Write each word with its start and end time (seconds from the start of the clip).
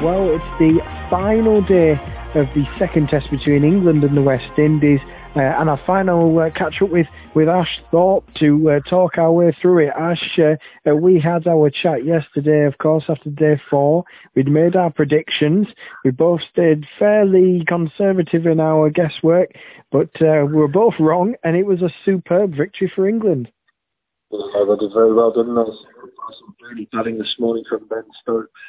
Well, 0.00 0.30
it's 0.30 0.44
the 0.60 0.78
final 1.10 1.60
day 1.62 1.92
of 2.36 2.46
the 2.54 2.64
second 2.78 3.08
test 3.08 3.30
between 3.30 3.64
England 3.64 4.04
and 4.04 4.16
the 4.16 4.22
West 4.22 4.56
Indies. 4.56 5.00
Uh, 5.36 5.40
and 5.40 5.68
our 5.68 5.80
final 5.86 6.38
uh, 6.38 6.50
catch 6.50 6.82
up 6.82 6.90
with, 6.90 7.06
with 7.34 7.48
Ash 7.48 7.80
Thorpe 7.90 8.24
to 8.40 8.70
uh, 8.70 8.80
talk 8.88 9.18
our 9.18 9.30
way 9.30 9.54
through 9.60 9.86
it. 9.86 9.92
Ash, 9.98 10.38
uh, 10.38 10.90
uh, 10.90 10.94
we 10.96 11.20
had 11.20 11.46
our 11.46 11.70
chat 11.70 12.04
yesterday, 12.04 12.64
of 12.64 12.78
course, 12.78 13.04
after 13.08 13.30
day 13.30 13.60
four. 13.70 14.04
We'd 14.34 14.48
made 14.48 14.74
our 14.74 14.90
predictions. 14.90 15.68
We 16.04 16.10
both 16.10 16.40
stayed 16.50 16.86
fairly 16.98 17.62
conservative 17.68 18.46
in 18.46 18.58
our 18.58 18.90
guesswork, 18.90 19.50
but 19.92 20.10
uh, 20.20 20.44
we 20.46 20.54
were 20.54 20.68
both 20.68 20.94
wrong, 20.98 21.34
and 21.44 21.56
it 21.56 21.66
was 21.66 21.82
a 21.82 21.94
superb 22.04 22.56
victory 22.56 22.90
for 22.94 23.08
England. 23.08 23.50
Yeah, 24.30 24.64
they 24.68 24.76
did 24.76 24.92
very 24.92 25.14
well, 25.14 25.32
didn't 25.32 25.54
they? 25.54 25.70
Some 26.38 26.54
really 26.60 26.88
batting 26.92 27.18
this 27.18 27.34
morning 27.38 27.64
from 27.68 27.86
Ben 27.88 28.04
Stokes 28.22 28.60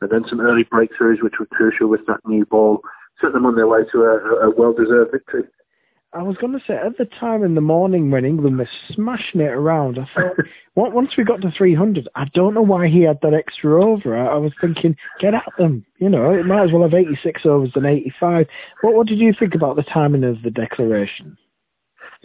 and 0.00 0.10
then 0.10 0.24
some 0.28 0.40
early 0.40 0.64
breakthroughs 0.64 1.22
which 1.22 1.34
were 1.38 1.46
crucial 1.46 1.88
with 1.88 2.04
that 2.06 2.20
new 2.26 2.44
ball, 2.46 2.80
set 3.20 3.32
them 3.32 3.46
on 3.46 3.56
their 3.56 3.66
way 3.66 3.80
to 3.92 3.98
a, 4.02 4.48
a 4.48 4.50
well-deserved 4.50 5.12
victory. 5.12 5.44
I 6.12 6.22
was 6.22 6.36
going 6.36 6.52
to 6.52 6.64
say, 6.66 6.74
at 6.74 6.96
the 6.96 7.04
time 7.04 7.42
in 7.42 7.54
the 7.54 7.60
morning 7.60 8.10
when 8.10 8.24
England 8.24 8.58
was 8.58 8.68
smashing 8.90 9.40
it 9.40 9.52
around, 9.52 9.98
I 9.98 10.08
thought, 10.14 10.36
once 10.94 11.10
we 11.18 11.24
got 11.24 11.42
to 11.42 11.50
300, 11.50 12.08
I 12.14 12.24
don't 12.32 12.54
know 12.54 12.62
why 12.62 12.88
he 12.88 13.02
had 13.02 13.18
that 13.22 13.34
extra 13.34 13.84
over. 13.84 14.16
I, 14.16 14.34
I 14.34 14.36
was 14.36 14.52
thinking, 14.60 14.96
get 15.20 15.34
at 15.34 15.52
them. 15.58 15.84
You 15.98 16.08
know, 16.08 16.32
it 16.32 16.46
might 16.46 16.64
as 16.64 16.72
well 16.72 16.82
have 16.82 16.94
86 16.94 17.44
overs 17.44 17.70
than 17.74 17.84
85. 17.84 18.46
What, 18.80 18.94
what 18.94 19.06
did 19.06 19.18
you 19.18 19.34
think 19.38 19.54
about 19.54 19.76
the 19.76 19.82
timing 19.82 20.24
of 20.24 20.42
the 20.42 20.50
declaration? 20.50 21.36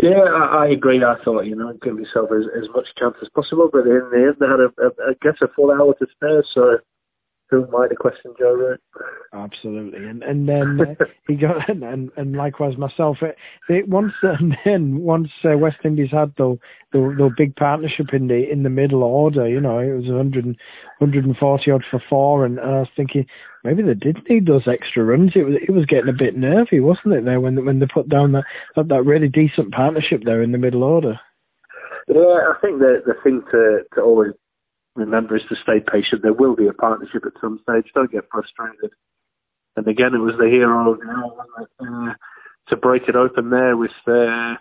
Yeah, 0.01 0.21
I, 0.21 0.65
I 0.65 0.67
agree. 0.67 1.03
I 1.03 1.15
thought, 1.23 1.45
you 1.45 1.55
know, 1.55 1.73
give 1.81 1.99
yourself 1.99 2.29
as, 2.31 2.45
as 2.61 2.69
much 2.73 2.87
chance 2.97 3.15
as 3.21 3.29
possible, 3.29 3.69
but 3.71 3.85
in 3.85 4.09
the 4.11 4.27
end, 4.27 4.35
they 4.39 4.47
had, 4.47 4.59
a, 4.59 4.71
a, 4.81 5.09
I 5.09 5.13
guess, 5.21 5.41
a 5.41 5.47
full 5.49 5.71
hour 5.71 5.93
to 5.95 6.07
spare, 6.15 6.43
so 6.53 6.77
who 7.51 7.67
might 7.67 7.91
have 7.91 7.99
questioned 7.99 8.35
Joe 8.39 8.53
Root? 8.53 8.81
Absolutely, 9.33 10.05
and 10.05 10.23
and 10.23 10.47
then 10.47 10.79
uh, 10.79 11.05
he 11.27 11.35
got 11.35 11.69
and 11.69 12.09
and 12.15 12.35
likewise 12.35 12.77
myself. 12.77 13.17
It, 13.21 13.35
it 13.69 13.89
once 13.89 14.13
and 14.23 14.57
then 14.65 14.99
once 14.99 15.29
uh, 15.43 15.57
West 15.57 15.77
Indies 15.83 16.11
had 16.11 16.33
the, 16.37 16.57
the 16.93 16.99
the 16.99 17.29
big 17.37 17.55
partnership 17.57 18.13
in 18.13 18.27
the 18.27 18.49
in 18.49 18.63
the 18.63 18.69
middle 18.69 19.03
order, 19.03 19.47
you 19.47 19.59
know, 19.59 19.79
it 19.79 19.93
was 19.93 20.07
100, 20.07 20.45
140 20.45 21.71
odd 21.71 21.83
for 21.91 22.01
four, 22.09 22.45
and, 22.45 22.57
and 22.57 22.71
I 22.71 22.79
was 22.79 22.89
thinking 22.95 23.25
maybe 23.63 23.83
they 23.83 23.93
did 23.93 24.17
need 24.29 24.45
those 24.45 24.67
extra 24.67 25.03
runs. 25.03 25.33
It 25.35 25.43
was 25.43 25.55
it 25.61 25.71
was 25.71 25.85
getting 25.85 26.09
a 26.09 26.13
bit 26.13 26.37
nervy, 26.37 26.79
wasn't 26.79 27.15
it? 27.15 27.25
There 27.25 27.39
when 27.41 27.65
when 27.65 27.79
they 27.79 27.85
put 27.85 28.07
down 28.07 28.31
that 28.31 28.45
that, 28.77 28.87
that 28.87 29.03
really 29.03 29.27
decent 29.27 29.73
partnership 29.73 30.23
there 30.23 30.41
in 30.41 30.53
the 30.53 30.57
middle 30.57 30.83
order. 30.83 31.19
Yeah, 32.07 32.47
I 32.49 32.53
think 32.61 32.79
the 32.79 33.01
the 33.05 33.15
thing 33.23 33.41
to 33.51 33.81
to 33.95 34.01
always 34.01 34.31
remember 34.95 35.35
is 35.35 35.43
to 35.49 35.55
stay 35.63 35.79
patient. 35.79 36.21
There 36.21 36.33
will 36.33 36.55
be 36.55 36.67
a 36.67 36.73
partnership 36.73 37.25
at 37.25 37.39
some 37.39 37.59
stage. 37.63 37.91
Don't 37.93 38.11
get 38.11 38.27
frustrated. 38.31 38.91
And 39.75 39.87
again, 39.87 40.13
it 40.13 40.19
was 40.19 40.35
the 40.37 40.49
hero 40.49 40.97
uh, 41.79 42.13
to 42.67 42.75
break 42.75 43.07
it 43.07 43.15
open 43.15 43.49
there 43.49 43.77
with, 43.77 43.91
uh, 44.05 44.55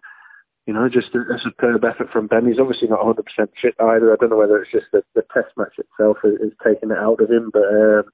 you 0.66 0.74
know, 0.74 0.88
just 0.88 1.14
a, 1.14 1.34
a 1.34 1.38
superb 1.42 1.84
effort 1.84 2.10
from 2.12 2.28
Ben. 2.28 2.46
He's 2.46 2.60
obviously 2.60 2.88
not 2.88 3.00
100% 3.00 3.24
fit 3.60 3.74
either. 3.80 4.12
I 4.12 4.16
don't 4.16 4.30
know 4.30 4.36
whether 4.36 4.62
it's 4.62 4.70
just 4.70 4.86
the, 4.92 5.02
the 5.14 5.22
test 5.34 5.50
match 5.56 5.74
itself 5.78 6.18
is, 6.22 6.34
is 6.40 6.52
taking 6.64 6.92
it 6.92 6.98
out 6.98 7.20
of 7.20 7.30
him, 7.30 7.50
but 7.52 7.66
um, 7.66 8.04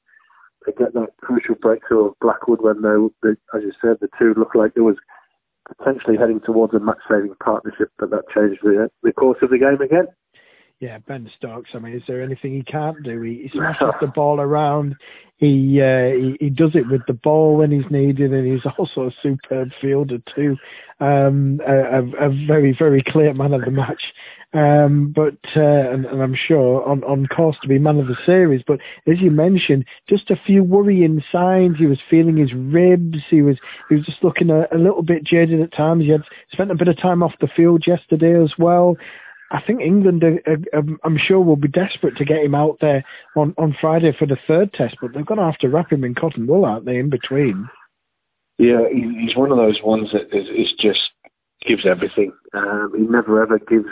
to 0.64 0.72
get 0.72 0.94
that 0.94 1.12
crucial 1.20 1.54
breakthrough 1.54 2.08
of 2.08 2.18
Blackwood 2.20 2.62
when 2.62 2.80
they, 2.80 2.96
they, 3.22 3.36
as 3.56 3.62
you 3.62 3.72
said, 3.82 3.98
the 4.00 4.08
two 4.18 4.32
looked 4.38 4.56
like 4.56 4.72
it 4.74 4.80
was 4.80 4.96
potentially 5.76 6.16
heading 6.16 6.40
towards 6.40 6.72
a 6.72 6.80
match-saving 6.80 7.34
partnership, 7.44 7.90
but 7.98 8.08
that 8.08 8.24
changed 8.34 8.60
the, 8.62 8.88
the 9.02 9.12
course 9.12 9.38
of 9.42 9.50
the 9.50 9.58
game 9.58 9.82
again 9.82 10.06
yeah, 10.80 10.98
Ben 10.98 11.30
Stokes. 11.36 11.70
I 11.74 11.78
mean, 11.78 11.94
is 11.94 12.02
there 12.06 12.22
anything 12.22 12.52
he 12.52 12.62
can't 12.62 13.02
do? 13.02 13.22
He, 13.22 13.42
he 13.44 13.48
smashes 13.52 13.94
the 14.00 14.08
ball 14.08 14.40
around. 14.40 14.96
He, 15.38 15.82
uh, 15.82 16.12
he 16.12 16.36
he 16.40 16.50
does 16.50 16.74
it 16.74 16.88
with 16.88 17.02
the 17.06 17.12
ball 17.12 17.56
when 17.56 17.70
he's 17.70 17.90
needed, 17.90 18.32
and 18.32 18.50
he's 18.50 18.64
also 18.78 19.08
a 19.08 19.14
superb 19.22 19.70
fielder 19.80 20.18
too. 20.34 20.56
Um, 20.98 21.60
a, 21.66 21.98
a, 22.26 22.46
very 22.46 22.74
very 22.78 23.02
clear 23.02 23.34
man 23.34 23.52
of 23.52 23.62
the 23.62 23.70
match. 23.70 24.02
Um, 24.54 25.12
but 25.14 25.36
uh, 25.54 25.60
and, 25.60 26.06
and, 26.06 26.22
I'm 26.22 26.34
sure 26.34 26.82
on 26.88 27.04
on 27.04 27.26
course 27.26 27.58
to 27.60 27.68
be 27.68 27.78
man 27.78 27.98
of 27.98 28.06
the 28.06 28.16
series. 28.24 28.62
But 28.66 28.80
as 29.06 29.20
you 29.20 29.30
mentioned, 29.30 29.84
just 30.08 30.30
a 30.30 30.40
few 30.46 30.64
worrying 30.64 31.22
signs. 31.30 31.76
He 31.76 31.86
was 31.86 31.98
feeling 32.08 32.38
his 32.38 32.54
ribs. 32.54 33.18
He 33.28 33.42
was 33.42 33.58
he 33.90 33.96
was 33.96 34.06
just 34.06 34.24
looking 34.24 34.48
a, 34.48 34.66
a 34.72 34.78
little 34.78 35.02
bit 35.02 35.24
jaded 35.24 35.60
at 35.60 35.72
times. 35.74 36.04
He 36.04 36.10
had 36.10 36.22
spent 36.50 36.70
a 36.70 36.76
bit 36.76 36.88
of 36.88 36.96
time 36.96 37.22
off 37.22 37.34
the 37.40 37.48
field 37.48 37.84
yesterday 37.86 38.42
as 38.42 38.54
well. 38.58 38.96
I 39.50 39.62
think 39.64 39.80
England, 39.80 40.24
I'm 41.04 41.18
sure, 41.18 41.40
will 41.40 41.56
be 41.56 41.68
desperate 41.68 42.16
to 42.16 42.24
get 42.24 42.42
him 42.42 42.54
out 42.54 42.78
there 42.80 43.04
on, 43.36 43.54
on 43.58 43.76
Friday 43.80 44.12
for 44.18 44.26
the 44.26 44.38
third 44.46 44.72
test, 44.72 44.96
but 45.00 45.12
they're 45.12 45.24
going 45.24 45.38
to 45.38 45.46
have 45.46 45.58
to 45.58 45.68
wrap 45.68 45.92
him 45.92 46.02
in 46.02 46.14
cotton 46.14 46.46
wool, 46.46 46.64
aren't 46.64 46.84
they, 46.84 46.96
in 46.96 47.10
between? 47.10 47.68
Yeah, 48.58 48.80
he's 48.92 49.36
one 49.36 49.52
of 49.52 49.58
those 49.58 49.80
ones 49.84 50.10
that 50.12 50.34
is, 50.36 50.48
is 50.48 50.72
just 50.80 51.10
gives 51.64 51.86
everything. 51.86 52.32
Um, 52.54 52.92
he 52.96 53.02
never 53.02 53.42
ever 53.42 53.58
gives 53.58 53.88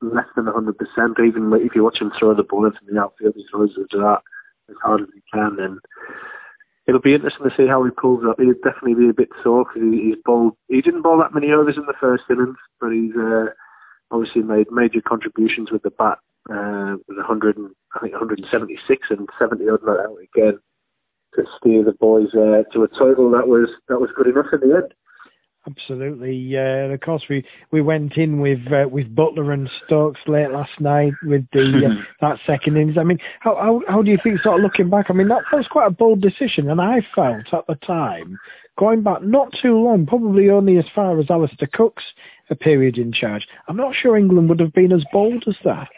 less 0.00 0.26
than 0.36 0.46
100%, 0.46 0.74
even 1.26 1.52
if 1.54 1.74
you 1.74 1.84
watch 1.84 2.00
him 2.00 2.12
throw 2.18 2.34
the 2.34 2.42
ball 2.42 2.66
into 2.66 2.78
the 2.86 3.00
outfield, 3.00 3.34
he 3.36 3.46
throws 3.50 3.70
it 3.76 3.90
to 3.90 3.98
that 3.98 4.20
as 4.68 4.76
hard 4.82 5.02
as 5.02 5.08
he 5.14 5.22
can. 5.32 5.56
And 5.58 5.78
it'll 6.86 7.00
be 7.00 7.14
interesting 7.14 7.48
to 7.48 7.56
see 7.56 7.66
how 7.66 7.84
he 7.84 7.90
pulls 7.90 8.24
up. 8.28 8.38
He'll 8.38 8.54
definitely 8.54 8.94
be 8.94 9.08
a 9.08 9.14
bit 9.14 9.28
sore 9.42 9.64
because 9.64 9.90
he, 9.90 10.08
he's 10.08 10.22
bowled. 10.24 10.54
He 10.68 10.82
didn't 10.82 11.02
bowl 11.02 11.18
that 11.18 11.34
many 11.34 11.50
overs 11.52 11.76
in 11.76 11.86
the 11.86 11.94
first 12.00 12.24
innings, 12.30 12.56
but 12.80 12.90
he's 12.90 13.14
uh, 13.16 13.46
obviously 14.10 14.42
made 14.42 14.70
major 14.70 15.00
contributions 15.00 15.70
with 15.70 15.82
the 15.82 15.90
bat 15.90 16.18
uh, 16.50 16.96
with 17.08 17.16
100 17.16 17.56
and, 17.56 17.70
I 17.94 18.00
think 18.00 18.12
176 18.12 19.08
and 19.10 19.28
70 19.38 19.68
odd 19.68 19.84
not 19.84 20.00
out 20.00 20.18
again 20.22 20.58
to 21.34 21.44
steer 21.56 21.84
the 21.84 21.92
boys 21.92 22.28
uh, 22.34 22.62
to 22.72 22.84
a 22.84 22.88
total 22.88 23.30
that 23.32 23.48
was 23.48 23.68
that 23.88 24.00
was 24.00 24.10
good 24.16 24.28
enough 24.28 24.46
in 24.52 24.60
the 24.60 24.76
end. 24.76 24.94
Absolutely. 25.66 26.56
Uh, 26.56 26.92
of 26.94 27.00
course, 27.00 27.24
we, 27.28 27.44
we 27.72 27.82
went 27.82 28.16
in 28.16 28.40
with 28.40 28.60
uh, 28.72 28.88
with 28.88 29.14
Buttler 29.14 29.52
and 29.52 29.68
Stokes 29.84 30.20
late 30.26 30.50
last 30.50 30.80
night 30.80 31.12
with 31.24 31.44
the 31.52 31.86
uh, 31.86 32.02
that 32.20 32.38
second 32.46 32.76
innings. 32.76 32.96
I 32.96 33.04
mean, 33.04 33.18
how, 33.40 33.56
how 33.56 33.82
how 33.88 34.02
do 34.02 34.10
you 34.10 34.18
think, 34.22 34.40
sort 34.40 34.58
of 34.58 34.62
looking 34.62 34.88
back? 34.88 35.06
I 35.10 35.12
mean, 35.12 35.28
that, 35.28 35.42
that 35.50 35.56
was 35.56 35.68
quite 35.68 35.86
a 35.86 35.90
bold 35.90 36.22
decision, 36.22 36.70
and 36.70 36.80
I 36.80 37.00
felt 37.14 37.52
at 37.52 37.66
the 37.66 37.74
time, 37.74 38.38
going 38.78 39.02
back 39.02 39.22
not 39.22 39.52
too 39.60 39.76
long, 39.76 40.06
probably 40.06 40.48
only 40.48 40.78
as 40.78 40.86
far 40.94 41.18
as 41.18 41.28
Alastair 41.28 41.68
Cook's 41.70 42.04
a 42.50 42.54
period 42.54 42.96
in 42.96 43.12
charge. 43.12 43.46
I'm 43.66 43.76
not 43.76 43.94
sure 43.94 44.16
England 44.16 44.48
would 44.48 44.60
have 44.60 44.72
been 44.72 44.92
as 44.92 45.04
bold 45.12 45.44
as 45.46 45.56
that. 45.64 45.88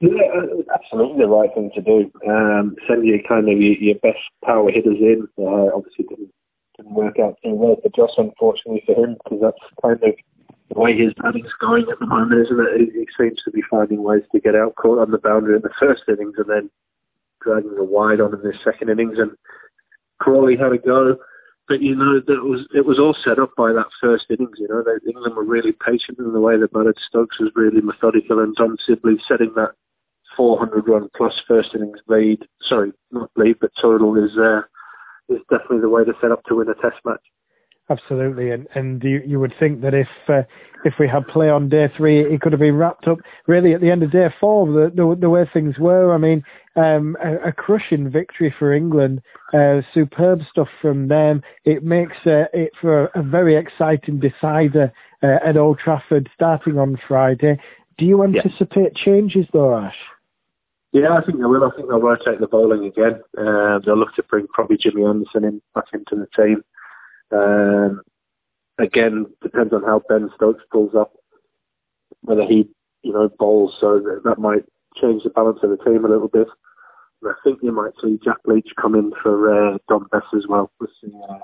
Yeah, 0.00 0.10
uh, 0.36 0.74
absolutely 0.74 1.24
the 1.24 1.28
right 1.28 1.50
thing 1.54 1.70
to 1.74 1.80
do. 1.80 2.10
Um, 2.28 2.74
send 2.88 3.06
your 3.06 3.20
kind 3.28 3.48
of 3.48 3.60
your, 3.60 3.74
your 3.74 3.94
best 3.96 4.18
power 4.44 4.70
hitters 4.70 4.98
in. 4.98 5.28
Uh, 5.38 5.70
obviously, 5.74 6.06
didn't, 6.08 6.33
didn't 6.76 6.94
work 6.94 7.18
out 7.18 7.38
too 7.42 7.54
well 7.54 7.76
for 7.82 7.88
Jos, 7.94 8.14
unfortunately 8.18 8.82
for 8.86 8.94
him, 8.94 9.16
because 9.22 9.40
that's 9.40 9.82
kind 9.82 10.02
of 10.02 10.14
the 10.72 10.80
way 10.80 10.96
his 10.96 11.12
batting's 11.22 11.52
going 11.60 11.86
at 11.90 11.98
the 11.98 12.06
moment, 12.06 12.40
isn't 12.46 12.60
it? 12.60 12.90
He, 12.94 13.06
seems 13.16 13.42
to 13.44 13.50
be 13.50 13.62
finding 13.70 14.02
ways 14.02 14.22
to 14.32 14.40
get 14.40 14.56
out 14.56 14.74
caught 14.74 14.98
on 14.98 15.10
the 15.10 15.18
boundary 15.18 15.56
in 15.56 15.62
the 15.62 15.70
first 15.78 16.02
innings 16.08 16.34
and 16.36 16.48
then 16.48 16.70
dragging 17.42 17.76
a 17.78 17.84
wide 17.84 18.20
on 18.20 18.34
in 18.34 18.40
the 18.40 18.54
second 18.64 18.90
innings. 18.90 19.18
And 19.18 19.32
Crawley 20.18 20.56
had 20.56 20.72
a 20.72 20.78
go 20.78 21.16
but 21.68 21.80
you 21.80 21.94
know 21.94 22.20
that 22.20 22.44
was 22.44 22.66
it 22.74 22.84
was 22.84 22.98
all 22.98 23.16
set 23.24 23.38
up 23.38 23.50
by 23.56 23.72
that 23.72 23.86
first 24.00 24.26
innings. 24.28 24.58
You 24.58 24.68
know, 24.68 24.82
they, 24.82 25.10
England 25.10 25.34
were 25.34 25.44
really 25.44 25.72
patient 25.72 26.18
in 26.18 26.32
the 26.32 26.40
way 26.40 26.56
they 26.58 26.66
batted. 26.66 26.98
Stokes 27.08 27.40
was 27.40 27.50
really 27.54 27.80
methodical, 27.80 28.40
and 28.40 28.54
Dom 28.54 28.76
Sibley 28.86 29.16
setting 29.26 29.52
that 29.56 29.72
400 30.36 30.86
run 30.86 31.08
plus 31.16 31.40
first 31.48 31.74
innings 31.74 32.00
lead. 32.06 32.46
Sorry, 32.62 32.92
not 33.10 33.30
lead, 33.36 33.56
but 33.60 33.70
total 33.80 34.16
is 34.22 34.36
uh, 34.36 34.62
is 35.28 35.40
definitely 35.50 35.80
the 35.80 35.88
way 35.88 36.04
to 36.04 36.12
set 36.20 36.30
up 36.30 36.42
to 36.44 36.56
win 36.56 36.68
a 36.68 36.74
Test 36.74 37.00
match. 37.04 37.20
Absolutely, 37.90 38.50
and 38.50 38.66
and 38.74 39.02
you 39.04 39.22
you 39.26 39.38
would 39.38 39.52
think 39.60 39.82
that 39.82 39.92
if 39.92 40.08
uh, 40.28 40.42
if 40.86 40.94
we 40.98 41.06
had 41.06 41.28
play 41.28 41.50
on 41.50 41.68
day 41.68 41.90
three, 41.94 42.20
it 42.20 42.40
could 42.40 42.52
have 42.52 42.60
been 42.60 42.76
wrapped 42.76 43.06
up 43.06 43.18
really 43.46 43.74
at 43.74 43.82
the 43.82 43.90
end 43.90 44.02
of 44.02 44.10
day 44.10 44.32
four. 44.40 44.66
The 44.66 44.90
the, 44.94 45.16
the 45.20 45.28
way 45.28 45.46
things 45.52 45.78
were, 45.78 46.14
I 46.14 46.16
mean, 46.16 46.42
um, 46.76 47.14
a, 47.22 47.48
a, 47.48 47.52
crushing 47.52 48.10
victory 48.10 48.54
for 48.58 48.72
England, 48.72 49.20
uh, 49.52 49.82
superb 49.92 50.40
stuff 50.50 50.68
from 50.80 51.08
them. 51.08 51.42
It 51.66 51.84
makes 51.84 52.16
uh, 52.24 52.46
it 52.54 52.70
for 52.80 53.04
a, 53.08 53.20
a, 53.20 53.22
very 53.22 53.54
exciting 53.54 54.18
decider 54.18 54.90
uh, 55.22 55.36
at 55.44 55.58
Old 55.58 55.78
Trafford 55.78 56.30
starting 56.34 56.78
on 56.78 56.98
Friday. 57.06 57.58
Do 57.98 58.06
you 58.06 58.24
anticipate 58.24 58.92
yeah. 58.96 59.04
changes 59.04 59.46
though, 59.52 59.76
Ash? 59.76 59.96
Yeah, 60.94 61.12
I 61.12 61.24
think 61.24 61.38
they 61.38 61.44
will. 61.44 61.64
I 61.64 61.74
think 61.74 61.88
they'll 61.88 62.00
rotate 62.00 62.40
the 62.40 62.46
bowling 62.46 62.86
again. 62.86 63.20
Uh, 63.36 63.80
they'll 63.84 63.98
look 63.98 64.14
to 64.14 64.22
bring 64.22 64.46
probably 64.46 64.78
Jimmy 64.78 65.04
Anderson 65.04 65.44
in 65.44 65.60
back 65.74 65.86
into 65.92 66.14
the 66.14 66.28
team. 66.34 66.62
Um, 67.30 68.00
again, 68.78 69.26
depends 69.42 69.74
on 69.74 69.82
how 69.82 70.02
Ben 70.08 70.30
Stokes 70.36 70.62
pulls 70.70 70.94
up, 70.94 71.12
whether 72.22 72.44
he 72.44 72.70
you 73.04 73.12
know, 73.12 73.28
bowls, 73.38 73.74
so 73.78 74.00
that, 74.00 74.22
that 74.24 74.38
might 74.38 74.64
change 74.96 75.22
the 75.22 75.30
balance 75.30 75.58
of 75.62 75.70
the 75.70 75.84
team 75.84 76.04
a 76.04 76.08
little 76.08 76.28
bit. 76.28 76.48
And 77.22 77.30
I 77.30 77.34
think 77.44 77.60
you 77.62 77.70
might 77.70 77.92
see 78.02 78.18
Jack 78.24 78.38
Leach 78.46 78.70
come 78.80 78.94
in 78.94 79.12
for 79.22 79.74
uh, 79.74 79.78
Dom 79.88 80.08
Bess 80.10 80.22
as 80.36 80.46
well, 80.48 80.70
the 80.80 80.86
uh, 81.28 81.38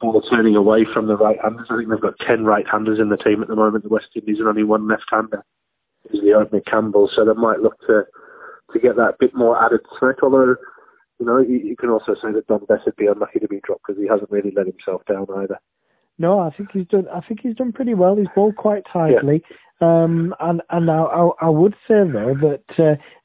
ball 0.00 0.22
turning 0.22 0.54
away 0.54 0.84
from 0.84 1.08
the 1.08 1.16
right-handers. 1.16 1.66
I 1.70 1.76
think 1.76 1.90
they've 1.90 2.00
got 2.00 2.18
10 2.20 2.44
right-handers 2.44 3.00
in 3.00 3.08
the 3.08 3.16
team 3.16 3.42
at 3.42 3.48
the 3.48 3.56
moment. 3.56 3.84
The 3.84 3.90
West 3.90 4.08
Indies 4.14 4.40
are 4.40 4.48
only 4.48 4.62
one 4.62 4.86
left-hander, 4.86 5.44
is 6.12 6.20
the 6.20 6.34
opener 6.34 6.60
Campbell, 6.60 7.10
so 7.12 7.24
they 7.24 7.32
might 7.32 7.60
look 7.60 7.78
to 7.86 8.04
to 8.78 8.86
get 8.86 8.96
that 8.96 9.18
bit 9.18 9.34
more 9.34 9.62
added 9.62 9.80
threat, 9.98 10.16
although 10.22 10.56
you 11.18 11.26
know, 11.26 11.38
you, 11.38 11.58
you 11.58 11.76
can 11.76 11.90
also 11.90 12.14
say 12.14 12.32
that 12.32 12.46
Dom 12.46 12.64
Bess 12.68 12.80
would 12.84 12.96
be 12.96 13.06
unlucky 13.06 13.38
to 13.38 13.48
be 13.48 13.60
dropped 13.62 13.82
because 13.86 14.00
he 14.00 14.08
hasn't 14.08 14.30
really 14.30 14.52
let 14.54 14.66
himself 14.66 15.02
down 15.06 15.26
either. 15.38 15.58
No, 16.18 16.40
I 16.40 16.50
think 16.50 16.70
he's 16.72 16.86
done. 16.86 17.06
I 17.12 17.20
think 17.20 17.40
he's 17.42 17.54
done 17.54 17.72
pretty 17.72 17.94
well. 17.94 18.16
He's 18.16 18.26
bowled 18.34 18.56
quite 18.56 18.84
tightly, 18.90 19.42
yeah. 19.80 20.02
um, 20.02 20.34
and 20.40 20.62
and 20.70 20.90
I, 20.90 21.02
I, 21.02 21.28
I, 21.42 21.48
would 21.48 21.74
say 21.86 22.10
though 22.10 22.34
that 22.40 22.64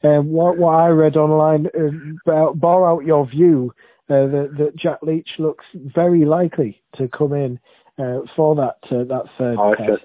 uh, 0.03 0.07
uh, 0.07 0.21
what 0.21 0.57
what 0.57 0.73
I 0.73 0.87
read 0.87 1.15
online 1.15 1.67
uh, 1.67 2.51
bore 2.51 2.89
out 2.89 3.05
your 3.05 3.25
view 3.25 3.73
uh, 4.09 4.27
that 4.27 4.55
that 4.57 4.75
Jack 4.75 4.99
Leach 5.03 5.29
looks 5.39 5.63
very 5.73 6.25
likely 6.25 6.81
to 6.97 7.07
come 7.07 7.31
in 7.31 7.59
uh, 7.97 8.19
for 8.35 8.55
that 8.55 8.77
uh, 8.91 9.05
that 9.05 9.23
third 9.37 9.57
oh, 9.57 9.73
test. 9.75 10.03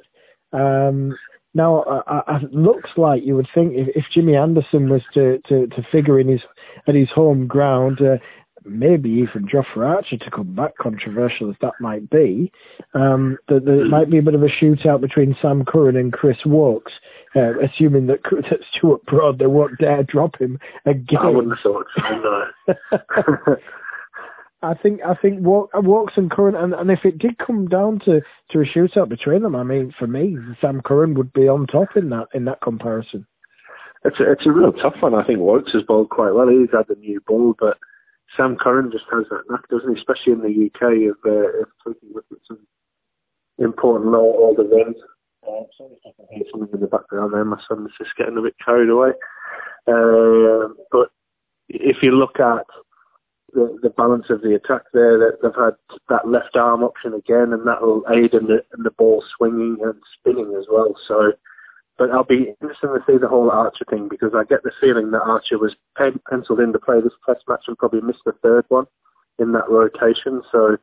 Um, 0.52 1.16
now, 1.56 1.81
uh, 1.85 2.23
it 2.43 2.53
looks 2.53 2.91
like 2.99 3.25
you 3.25 3.35
would 3.35 3.49
think 3.55 3.73
if, 3.75 3.88
if 3.97 4.05
Jimmy 4.12 4.37
Anderson 4.37 4.91
was 4.91 5.00
to, 5.14 5.38
to, 5.49 5.67
to 5.69 5.82
figure 5.91 6.20
in 6.20 6.29
his 6.29 6.43
at 6.87 6.94
his 6.94 7.08
home 7.08 7.47
ground, 7.47 8.03
uh, 8.03 8.19
maybe 8.67 9.08
even 9.08 9.49
Jofra 9.49 9.97
Archer 9.97 10.19
to 10.19 10.31
come 10.31 10.55
back, 10.55 10.76
controversial 10.76 11.49
as 11.49 11.56
that 11.62 11.73
might 11.81 12.11
be, 12.11 12.53
um, 12.93 13.38
that, 13.49 13.64
there 13.64 13.87
might 13.87 14.11
be 14.11 14.19
a 14.19 14.23
bit 14.23 14.35
of 14.35 14.43
a 14.43 14.49
shootout 14.49 15.00
between 15.00 15.35
Sam 15.41 15.64
Curran 15.64 15.97
and 15.97 16.12
Chris 16.12 16.37
Woakes, 16.44 16.93
uh, 17.35 17.58
assuming 17.61 18.06
that, 18.08 18.23
that 18.50 18.61
Stuart 18.73 19.06
Broad 19.06 19.38
they 19.38 19.47
won't 19.47 19.79
dare 19.79 20.03
drop 20.03 20.38
him 20.38 20.58
again. 20.85 21.20
I 21.23 21.31
wouldn't 21.31 21.55
have 21.56 21.62
thought 21.62 21.87
so, 21.97 22.75
no. 23.08 23.56
I 24.67 24.75
think 24.75 25.01
I 25.07 25.15
think 25.15 25.41
Woakes 25.43 26.17
and 26.17 26.31
Curran, 26.31 26.57
and, 26.57 26.75
and 26.75 26.91
if 26.91 27.05
it 27.05 27.19
did 27.19 27.39
come 27.39 27.69
down 27.69 28.01
to, 28.01 28.21
to 28.51 28.61
a 28.61 28.65
shootout 28.65 29.09
between 29.09 29.43
them, 29.43 29.55
I 29.55 29.63
mean, 29.63 29.95
for 29.97 30.07
me, 30.07 30.37
Sam 30.61 30.81
Curran 30.83 31.15
would 31.15 31.33
be 31.33 31.47
on 31.47 31.67
top 31.67 31.97
in 31.97 32.11
that 32.11 32.27
in 32.35 32.45
that 32.47 32.61
comparison. 32.61 33.27
It's 34.05 34.19
a, 34.19 34.33
it's 34.33 34.47
a 34.47 34.53
real 34.53 34.73
tough 34.73 34.97
one. 35.01 35.15
I 35.15 35.25
think 35.25 35.39
Woakes 35.39 35.73
has 35.73 35.83
bowled 35.83 36.11
quite 36.11 36.33
well. 36.33 36.49
He's 36.49 36.71
had 36.73 36.89
a 36.95 36.99
new 36.99 37.21
ball, 37.21 37.55
but 37.59 37.79
Sam 38.37 38.57
Curran 38.57 38.91
just 38.91 39.05
has 39.13 39.25
that 39.31 39.45
knack, 39.49 39.69
doesn't 39.69 39.95
he? 39.95 40.01
Especially 40.01 40.33
in 40.33 40.41
the 40.41 40.67
UK 40.67 41.11
of, 41.11 41.19
uh, 41.25 41.63
of 41.63 41.69
taking 41.87 42.15
with 42.15 42.25
it 42.33 42.39
some 42.47 42.59
important 43.59 44.11
low 44.11 44.25
order 44.25 44.65
runs. 44.65 44.97
Uh, 45.47 45.63
sorry 45.79 45.95
if 45.95 46.01
I 46.07 46.11
can 46.17 46.27
hear 46.31 46.45
something 46.51 46.75
in 46.75 46.81
the 46.81 46.89
background 46.89 47.33
there. 47.33 47.45
My 47.45 47.61
son's 47.69 47.91
just 47.99 48.17
getting 48.17 48.37
a 48.37 48.43
bit 48.43 48.55
carried 48.65 48.91
away. 48.91 49.11
Uh, 49.87 50.75
but 50.91 51.11
if 51.69 52.03
you 52.03 52.13
look 52.13 52.41
at 52.41 52.67
the, 53.52 53.93
balance 53.96 54.26
of 54.31 54.43
the 54.43 54.54
attack 54.54 54.82
there. 54.93 55.19
That 55.19 55.38
they've 55.43 55.54
had 55.54 55.75
that 56.08 56.28
left 56.28 56.56
arm 56.56 56.82
option 56.82 57.14
again, 57.14 57.52
and 57.52 57.66
that 57.66 57.82
will 57.82 58.04
aid 58.10 58.34
in 58.34 58.46
the, 58.46 58.64
in 58.76 58.82
the 58.82 58.90
ball 58.90 59.25
swinging 59.37 59.78
and 59.82 59.94
spinning 60.19 60.54
as 60.58 60.66
well. 60.70 60.94
So, 61.06 61.32
but 61.98 62.10
I'll 62.10 62.25
be 62.25 62.54
interested 62.60 62.88
to 62.88 63.00
see 63.06 63.19
the 63.19 63.28
whole 63.28 63.50
Archer 63.50 63.84
thing 63.88 64.08
because 64.08 64.32
I 64.34 64.44
get 64.44 64.62
the 64.62 64.72
feeling 64.81 65.10
that 65.12 65.22
Archer 65.22 65.58
was 65.58 65.75
pen, 65.96 66.20
penciled 66.28 66.60
in 66.60 66.72
to 66.72 66.78
play 66.78 67.00
this 67.00 67.12
Test 67.25 67.44
match 67.48 67.64
and 67.66 67.78
probably 67.78 68.00
missed 68.00 68.25
the 68.26 68.32
third 68.43 68.64
one 68.69 68.87
in 69.38 69.52
that 69.52 69.69
rotation. 69.69 70.43
So, 70.52 70.76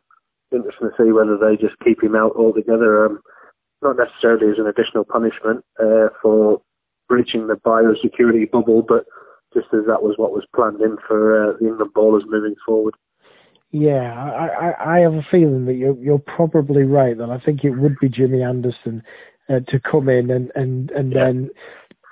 interesting 0.52 0.90
to 0.90 1.04
see 1.04 1.12
whether 1.12 1.38
they 1.38 1.58
just 1.58 1.80
keep 1.84 2.04
him 2.04 2.16
out 2.16 2.36
altogether. 2.36 3.06
Um, 3.06 3.22
not 3.82 3.98
necessarily 3.98 4.50
as 4.50 4.58
an 4.58 4.68
additional 4.68 5.04
punishment 5.04 5.64
uh, 5.78 6.08
for 6.22 6.62
breaching 7.10 7.48
the 7.48 7.56
biosecurity 7.56 8.50
bubble, 8.50 8.82
but 8.82 9.06
just 9.54 9.68
as 9.74 9.86
that 9.88 10.04
was 10.04 10.16
what 10.18 10.32
was 10.32 10.46
planned 10.56 10.82
in 10.82 10.98
for 11.08 11.50
uh, 11.50 11.58
the 11.60 11.68
England 11.68 11.92
bowlers 11.94 12.24
moving 12.28 12.56
forward. 12.66 12.96
Yeah, 13.72 14.14
I, 14.14 14.68
I, 14.68 14.98
I 14.98 15.00
have 15.00 15.16
a 15.16 15.26
feeling 15.32 15.66
that 15.66 15.74
you're, 15.74 15.98
you're 15.98 16.20
probably 16.20 16.84
right. 16.84 17.18
That 17.18 17.32
I 17.32 17.40
think 17.40 17.64
it 17.64 17.72
would 17.72 17.98
be 18.00 18.08
Jimmy 18.08 18.44
Anderson 18.44 19.02
uh, 19.50 19.62
to 19.68 19.80
come 19.80 20.10
in 20.10 20.30
and 20.30 20.52
and 20.56 20.92
and 20.92 21.12
yeah. 21.12 21.24
then 21.24 21.50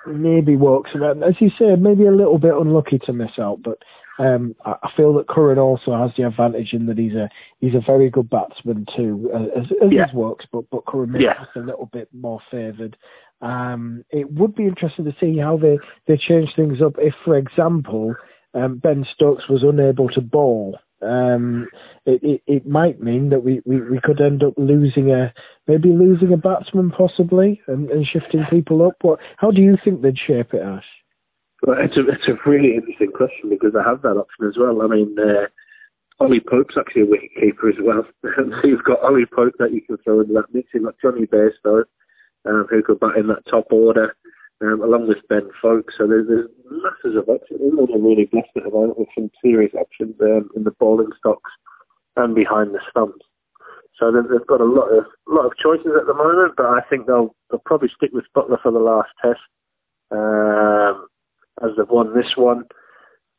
maybe 0.08 0.56
Woakes. 0.56 0.92
As 0.96 1.36
you 1.40 1.52
said, 1.58 1.82
maybe 1.82 2.06
a 2.06 2.12
little 2.12 2.40
bit 2.40 2.56
unlucky 2.56 2.98
to 3.00 3.14
miss 3.14 3.38
out, 3.38 3.62
but 3.62 3.78
um, 4.18 4.56
I 4.66 4.92
feel 4.96 5.14
that 5.16 5.28
Curran 5.28 5.58
also 5.58 5.96
has 5.98 6.12
the 6.16 6.28
advantage 6.28 6.74
in 6.74 6.86
that 6.88 6.98
he's 6.98 7.14
a 7.14 7.30
he's 7.60 7.76
a 7.76 7.80
very 7.80 8.10
good 8.10 8.30
batsman 8.30 8.86
too, 8.96 9.32
uh, 9.34 9.60
as, 9.60 9.68
as 9.84 9.92
yeah. 9.92 10.08
Woakes, 10.14 10.46
but 10.52 10.70
but 10.70 10.86
Curran 10.86 11.12
maybe 11.12 11.26
yeah. 11.26 11.46
a 11.56 11.60
little 11.60 11.90
bit 11.92 12.10
more 12.14 12.40
favoured. 12.52 12.98
Um, 13.42 14.04
it 14.12 14.32
would 14.32 14.56
be 14.56 14.66
interesting 14.66 15.06
to 15.06 15.16
see 15.20 15.38
how 15.38 15.58
they, 15.58 15.80
they 16.08 16.18
change 16.18 16.50
things 16.56 16.82
up 16.82 16.94
if, 17.00 17.16
for 17.26 17.38
example, 17.38 18.16
um, 18.54 18.78
Ben 18.78 19.06
Stokes 19.14 19.50
was 19.50 19.64
unable 19.64 20.10
to 20.10 20.22
bowl. 20.22 20.78
Um, 21.02 21.68
it, 22.06 22.22
it, 22.22 22.42
it, 22.46 22.68
might 22.68 23.02
mean 23.02 23.30
that 23.30 23.44
we, 23.44 23.62
we, 23.66 23.82
we 23.82 24.00
could 24.04 24.22
end 24.22 24.44
up 24.44 24.54
losing 24.58 25.10
a 25.10 25.34
maybe 25.68 25.90
losing 25.90 26.32
a 26.32 26.38
batsman 26.38 26.92
possibly 26.92 27.60
and, 27.68 27.90
and 27.90 28.06
shifting 28.06 28.46
people 28.52 28.86
up. 28.86 28.94
What 29.02 29.20
how 29.38 29.50
do 29.50 29.64
you 29.64 29.78
think 29.84 30.04
they'd 30.04 30.16
shape 30.16 30.54
it, 30.54 30.62
Ash? 30.62 30.86
Well, 31.64 31.78
it's 31.80 31.98
a 31.98 32.02
it's 32.02 32.28
a 32.28 32.48
really 32.48 32.76
interesting 32.76 33.12
question 33.12 33.50
because 33.50 33.74
I 33.76 33.90
have 33.90 34.04
that 34.04 34.18
option 34.18 34.48
as 34.48 34.58
well. 34.60 34.84
I 34.84 34.88
mean, 34.88 35.16
uh, 35.18 35.48
Ollie 36.24 36.40
Pope's 36.40 36.78
actually 36.78 37.02
a 37.02 37.08
wicket 37.08 37.32
keeper 37.34 37.70
as 37.70 37.76
well. 37.82 38.06
so 38.24 38.68
you've 38.68 38.84
got 38.84 39.02
Ollie 39.02 39.26
Pope 39.26 39.56
that 39.58 39.74
you 39.74 39.82
can 39.82 39.98
throw 40.04 40.22
into 40.22 40.34
that 40.34 40.54
mix. 40.54 40.70
You've 40.72 40.84
got 40.84 41.02
Jonny 41.02 41.26
Bairstow 41.26 41.84
um, 42.46 42.68
who 42.70 42.82
could 42.84 43.00
bat 43.00 43.18
in 43.18 43.28
that 43.28 43.46
top 43.50 43.68
order, 43.72 44.16
um, 44.62 44.82
along 44.82 45.08
with 45.08 45.28
Ben 45.30 45.50
Foakes. 45.62 45.96
So 45.98 46.08
there's, 46.08 46.28
there's 46.28 46.50
masses 46.70 47.18
of 47.18 47.30
options. 47.30 47.62
England 47.62 47.90
are 47.94 48.00
really 48.00 48.26
blessed 48.26 48.56
at 48.56 48.64
the 48.64 48.70
moment 48.70 49.00
with 49.00 49.10
some 49.16 49.32
serious 49.42 49.74
options 49.74 50.16
um, 50.22 50.50
in 50.56 50.64
the 50.64 50.72
bowling 50.72 51.12
stocks 51.18 51.52
and 52.16 52.36
behind 52.36 52.74
the 52.74 52.80
stumps. 52.90 53.26
So 53.98 54.12
they've 54.12 54.48
got 54.48 54.62
a 54.62 54.66
lot 54.66 54.88
of 54.88 55.06
lot 55.28 55.46
of 55.46 55.58
choices 55.58 55.92
at 56.00 56.08
the 56.08 56.14
moment, 56.14 56.54
but 56.58 56.66
I 56.66 56.82
think 56.90 57.06
they'll 57.06 57.36
they'll 57.50 57.62
probably 57.66 57.90
stick 57.96 58.10
with 58.14 58.26
Buttler 58.36 58.60
for 58.62 58.72
the 58.72 58.80
last 58.80 59.10
test, 59.22 59.40
um, 60.10 61.08
as 61.62 61.78
they've 61.78 61.88
won 61.88 62.16
this 62.16 62.34
one. 62.36 62.64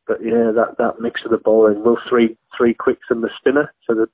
But 0.07 0.23
yeah, 0.23 0.51
that, 0.55 0.75
that 0.77 1.01
mix 1.01 1.21
of 1.25 1.31
the 1.31 1.37
bowling, 1.37 1.83
will 1.83 1.97
three 2.07 2.37
three 2.57 2.73
quicks 2.73 3.07
and 3.09 3.21
the 3.21 3.29
spinner, 3.37 3.73
so 3.85 3.93
that 3.95 4.09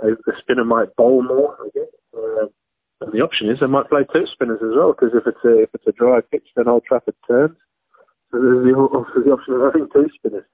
the 0.00 0.32
spinner 0.38 0.64
might 0.64 0.94
bowl 0.96 1.22
more, 1.22 1.56
I 1.60 1.68
guess. 1.72 1.84
Uh, 2.16 2.46
and 3.00 3.12
the 3.12 3.20
option 3.20 3.50
is 3.50 3.60
they 3.60 3.66
might 3.66 3.88
play 3.88 4.06
two 4.12 4.26
spinners 4.32 4.60
as 4.62 4.74
well, 4.74 4.92
because 4.92 5.14
if 5.14 5.26
it's 5.26 5.44
a 5.44 5.62
if 5.62 5.70
it's 5.74 5.86
a 5.86 5.92
dry 5.92 6.20
pitch, 6.30 6.46
then 6.56 6.68
Old 6.68 6.84
Trafford 6.84 7.14
turns. 7.28 7.56
So 8.32 8.40
there's 8.40 8.64
the, 8.64 8.74
also 8.74 9.20
the 9.24 9.32
option 9.32 9.54
of 9.54 9.60
having 9.62 9.88
two 9.92 10.08
spinners. 10.16 10.44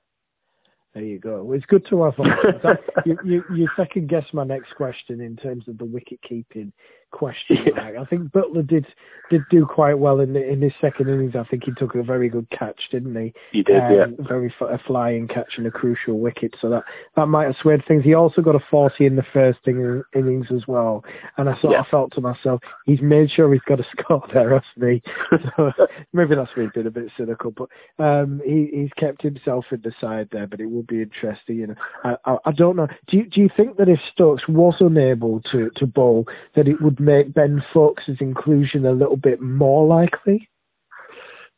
There 0.95 1.05
you 1.05 1.19
go. 1.19 1.43
Well, 1.43 1.57
it's 1.57 1.65
good 1.67 1.87
to 1.89 2.03
have. 2.03 2.15
you, 3.07 3.17
you, 3.25 3.45
you 3.55 3.69
second 3.77 4.09
guess 4.09 4.27
my 4.35 4.45
next 4.45 4.75
question 4.75 5.23
in 5.23 5.37
terms 5.37 5.67
of 5.67 5.79
the 5.79 5.87
wicket 5.87 6.21
keeping 6.29 6.73
question. 7.13 7.59
Yeah. 7.67 8.01
I 8.01 8.05
think 8.05 8.33
Buttler 8.33 8.67
did 8.67 8.87
did 9.31 9.43
do 9.51 9.65
quite 9.65 9.99
well 9.99 10.21
in 10.21 10.37
in 10.37 10.61
his 10.61 10.73
second 10.81 11.09
innings. 11.09 11.35
I 11.37 11.45
think 11.45 11.65
he 11.65 11.73
took 11.73 11.95
a 11.95 12.03
very 12.03 12.29
good 12.29 12.49
catch, 12.51 12.81
didn't 12.91 13.15
he? 13.15 13.33
He 13.53 13.63
did, 13.63 13.81
um, 13.81 13.93
yeah. 13.93 14.07
Very 14.19 14.53
a 14.61 14.79
flying 14.87 15.29
catch 15.29 15.55
and 15.57 15.67
a 15.67 15.71
crucial 15.71 16.19
wicket. 16.19 16.55
So 16.61 16.69
that 16.71 16.83
that 17.17 17.27
might 17.27 17.47
have 17.47 17.57
swayed 17.61 17.83
things. 17.87 18.05
He 18.05 18.15
also 18.15 18.43
got 18.43 18.55
a 18.55 18.65
forty 18.71 19.07
in 19.07 19.17
the 19.17 19.25
first 19.33 19.61
in, 19.67 20.03
innings 20.15 20.49
as 20.55 20.67
well. 20.67 21.05
And 21.37 21.49
I 21.49 21.59
sort 21.61 21.73
yeah. 21.73 21.81
of 21.81 21.87
felt 21.87 22.13
to 22.15 22.21
myself, 22.21 22.61
he's 22.85 23.01
made 23.01 23.31
sure 23.31 23.53
he's 23.53 23.63
got 23.63 23.81
a 23.81 23.87
score 23.99 24.27
there, 24.33 24.59
hasn't 24.59 24.93
he? 24.93 25.03
So 25.57 25.73
maybe 26.13 26.35
that's 26.35 26.57
me 26.57 26.69
being 26.73 26.87
a 26.87 26.91
bit 26.91 27.11
cynical, 27.17 27.51
but 27.51 27.69
um, 28.03 28.41
he 28.45 28.71
he's 28.73 28.93
kept 28.97 29.23
himself 29.23 29.67
in 29.71 29.81
the 29.83 29.93
side 30.01 30.29
there. 30.31 30.47
But 30.47 30.61
it 30.61 30.67
will 30.67 30.83
be 30.83 31.03
interesting. 31.03 31.57
You 31.57 31.67
know, 31.69 31.75
I, 32.05 32.17
I, 32.25 32.37
I 32.47 32.53
don't 32.53 32.77
know. 32.77 32.89
Do 33.09 33.17
you, 33.19 33.29
do 33.29 33.41
you 33.41 33.51
think 33.57 33.77
that 33.77 33.89
if 33.89 33.99
Stokes 34.13 34.47
was 34.49 34.77
unable 34.81 35.41
to 35.53 35.71
to 35.77 35.87
bowl, 35.87 36.27
that 36.55 36.69
it 36.69 36.81
would 36.81 37.01
make 37.05 37.35
Ben 37.35 37.63
Foakes's 37.73 38.21
inclusion 38.21 38.87
a 38.87 38.93
little 38.93 39.17
bit 39.17 39.41
more 39.41 39.87
likely? 39.87 40.49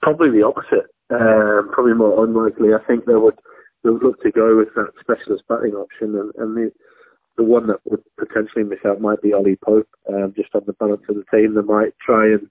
Probably 0.03 0.31
the 0.31 0.47
opposite. 0.47 0.91
Um, 1.11 1.71
probably 1.73 1.95
more 1.95 2.25
unlikely. 2.25 2.75
I 2.75 2.85
think 2.87 3.05
they 3.05 3.15
would 3.15 3.39
they 3.83 3.91
would 3.91 4.03
look 4.03 4.23
to 4.23 4.31
go 4.31 4.57
with 4.57 4.69
that 4.75 4.93
specialist 5.01 5.45
batting 5.49 5.75
option, 5.75 6.15
and, 6.17 6.33
and 6.37 6.57
the 6.57 6.73
the 7.37 7.45
one 7.45 7.67
that 7.67 7.81
would 7.85 8.03
potentially 8.19 8.65
miss 8.65 8.79
out 8.87 9.01
might 9.01 9.21
be 9.21 9.33
Ollie 9.33 9.59
Pope, 9.65 9.89
um, 10.09 10.33
just 10.37 10.55
on 10.55 10.63
the 10.67 10.73
balance 10.75 11.03
of 11.09 11.17
the 11.17 11.25
team. 11.37 11.55
They 11.55 11.63
might 11.63 11.93
try 12.01 12.27
and 12.27 12.49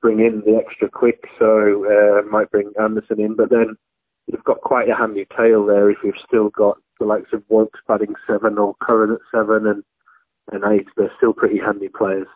bring 0.00 0.20
in 0.20 0.42
the 0.44 0.56
extra 0.56 0.88
quick, 0.88 1.24
so 1.38 1.84
uh, 1.84 2.22
might 2.30 2.50
bring 2.50 2.72
Anderson 2.80 3.20
in, 3.20 3.36
but 3.36 3.50
then 3.50 3.76
you've 4.26 4.44
got 4.44 4.60
quite 4.60 4.88
a 4.88 4.96
handy 4.96 5.26
tail 5.36 5.64
there 5.66 5.90
if 5.90 5.98
you've 6.02 6.14
still 6.26 6.50
got 6.50 6.78
the 6.98 7.06
likes 7.06 7.32
of 7.32 7.42
Woakes 7.48 7.80
batting 7.86 8.14
seven 8.26 8.58
or 8.58 8.74
Curran 8.80 9.12
at 9.12 9.20
seven 9.30 9.66
and 9.66 9.84
and 10.52 10.62
eight. 10.72 10.86
They're 10.96 11.12
still 11.16 11.32
pretty 11.32 11.58
handy 11.58 11.88
players. 11.88 12.26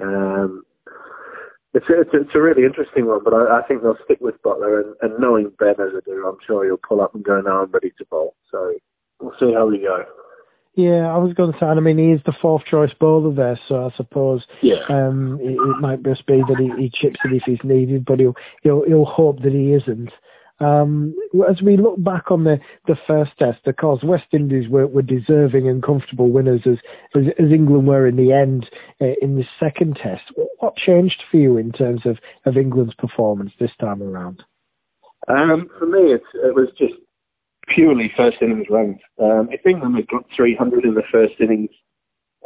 Um, 0.00 0.62
it's, 1.74 1.88
a, 1.88 2.00
it's, 2.00 2.14
a, 2.14 2.20
it's 2.22 2.34
a 2.34 2.40
really 2.40 2.64
interesting 2.64 3.06
one, 3.06 3.20
but 3.24 3.34
I, 3.34 3.60
I 3.60 3.62
think 3.66 3.82
they'll 3.82 3.98
stick 4.04 4.18
with 4.20 4.42
Buttler. 4.42 4.82
And, 4.82 4.94
and 5.02 5.20
knowing 5.20 5.52
Ben 5.58 5.74
as 5.80 5.92
I 5.96 6.00
do, 6.04 6.26
I'm 6.26 6.38
sure 6.46 6.64
he'll 6.64 6.76
pull 6.76 7.00
up 7.00 7.14
and 7.14 7.24
go, 7.24 7.40
now 7.40 7.62
I'm 7.62 7.70
ready 7.70 7.92
to 7.98 8.04
bowl. 8.06 8.34
So 8.50 8.74
we'll 9.20 9.34
see 9.38 9.52
how 9.52 9.66
we 9.66 9.80
go. 9.80 10.04
Yeah, 10.74 11.12
I 11.12 11.18
was 11.18 11.34
going 11.34 11.52
to 11.52 11.58
say. 11.58 11.66
I 11.66 11.74
mean, 11.80 11.98
he 11.98 12.12
is 12.12 12.22
the 12.24 12.32
fourth 12.40 12.64
choice 12.64 12.92
bowler 12.98 13.34
there, 13.34 13.60
so 13.68 13.90
I 13.92 13.96
suppose 13.96 14.46
yeah. 14.62 14.80
um, 14.88 15.38
it, 15.42 15.52
it 15.52 15.80
might 15.80 16.02
just 16.02 16.26
be 16.26 16.40
that 16.48 16.56
he, 16.58 16.84
he 16.84 16.90
chips 16.90 17.20
it 17.24 17.34
if 17.34 17.42
he's 17.42 17.62
needed, 17.62 18.06
but 18.06 18.20
he'll 18.20 18.34
he'll, 18.62 18.82
he'll 18.86 19.04
hope 19.04 19.42
that 19.42 19.52
he 19.52 19.74
isn't. 19.74 20.10
Um, 20.62 21.14
as 21.48 21.60
we 21.60 21.76
look 21.76 22.02
back 22.02 22.30
on 22.30 22.44
the, 22.44 22.60
the 22.86 22.96
first 23.06 23.32
test, 23.38 23.66
of 23.66 23.76
course, 23.76 24.02
West 24.04 24.26
Indies 24.32 24.68
were, 24.68 24.86
were 24.86 25.02
deserving 25.02 25.68
and 25.68 25.82
comfortable 25.82 26.30
winners 26.30 26.60
as, 26.66 26.78
as, 27.16 27.24
as 27.38 27.50
England 27.50 27.88
were 27.88 28.06
in 28.06 28.16
the 28.16 28.32
end 28.32 28.70
uh, 29.00 29.14
in 29.20 29.36
the 29.36 29.44
second 29.58 29.96
test. 29.96 30.22
What 30.58 30.76
changed 30.76 31.22
for 31.30 31.38
you 31.38 31.56
in 31.56 31.72
terms 31.72 32.06
of, 32.06 32.18
of 32.44 32.56
England's 32.56 32.94
performance 32.94 33.52
this 33.58 33.72
time 33.80 34.02
around? 34.02 34.44
Um, 35.28 35.68
for 35.78 35.86
me, 35.86 36.12
it, 36.12 36.22
it 36.34 36.54
was 36.54 36.68
just 36.78 36.94
purely 37.68 38.12
first 38.16 38.38
innings 38.40 38.66
runs. 38.70 38.98
Um, 39.20 39.48
if 39.50 39.66
England 39.66 39.96
had 39.96 40.08
got 40.08 40.24
300 40.36 40.84
in 40.84 40.94
the 40.94 41.02
first 41.10 41.34
innings 41.40 41.70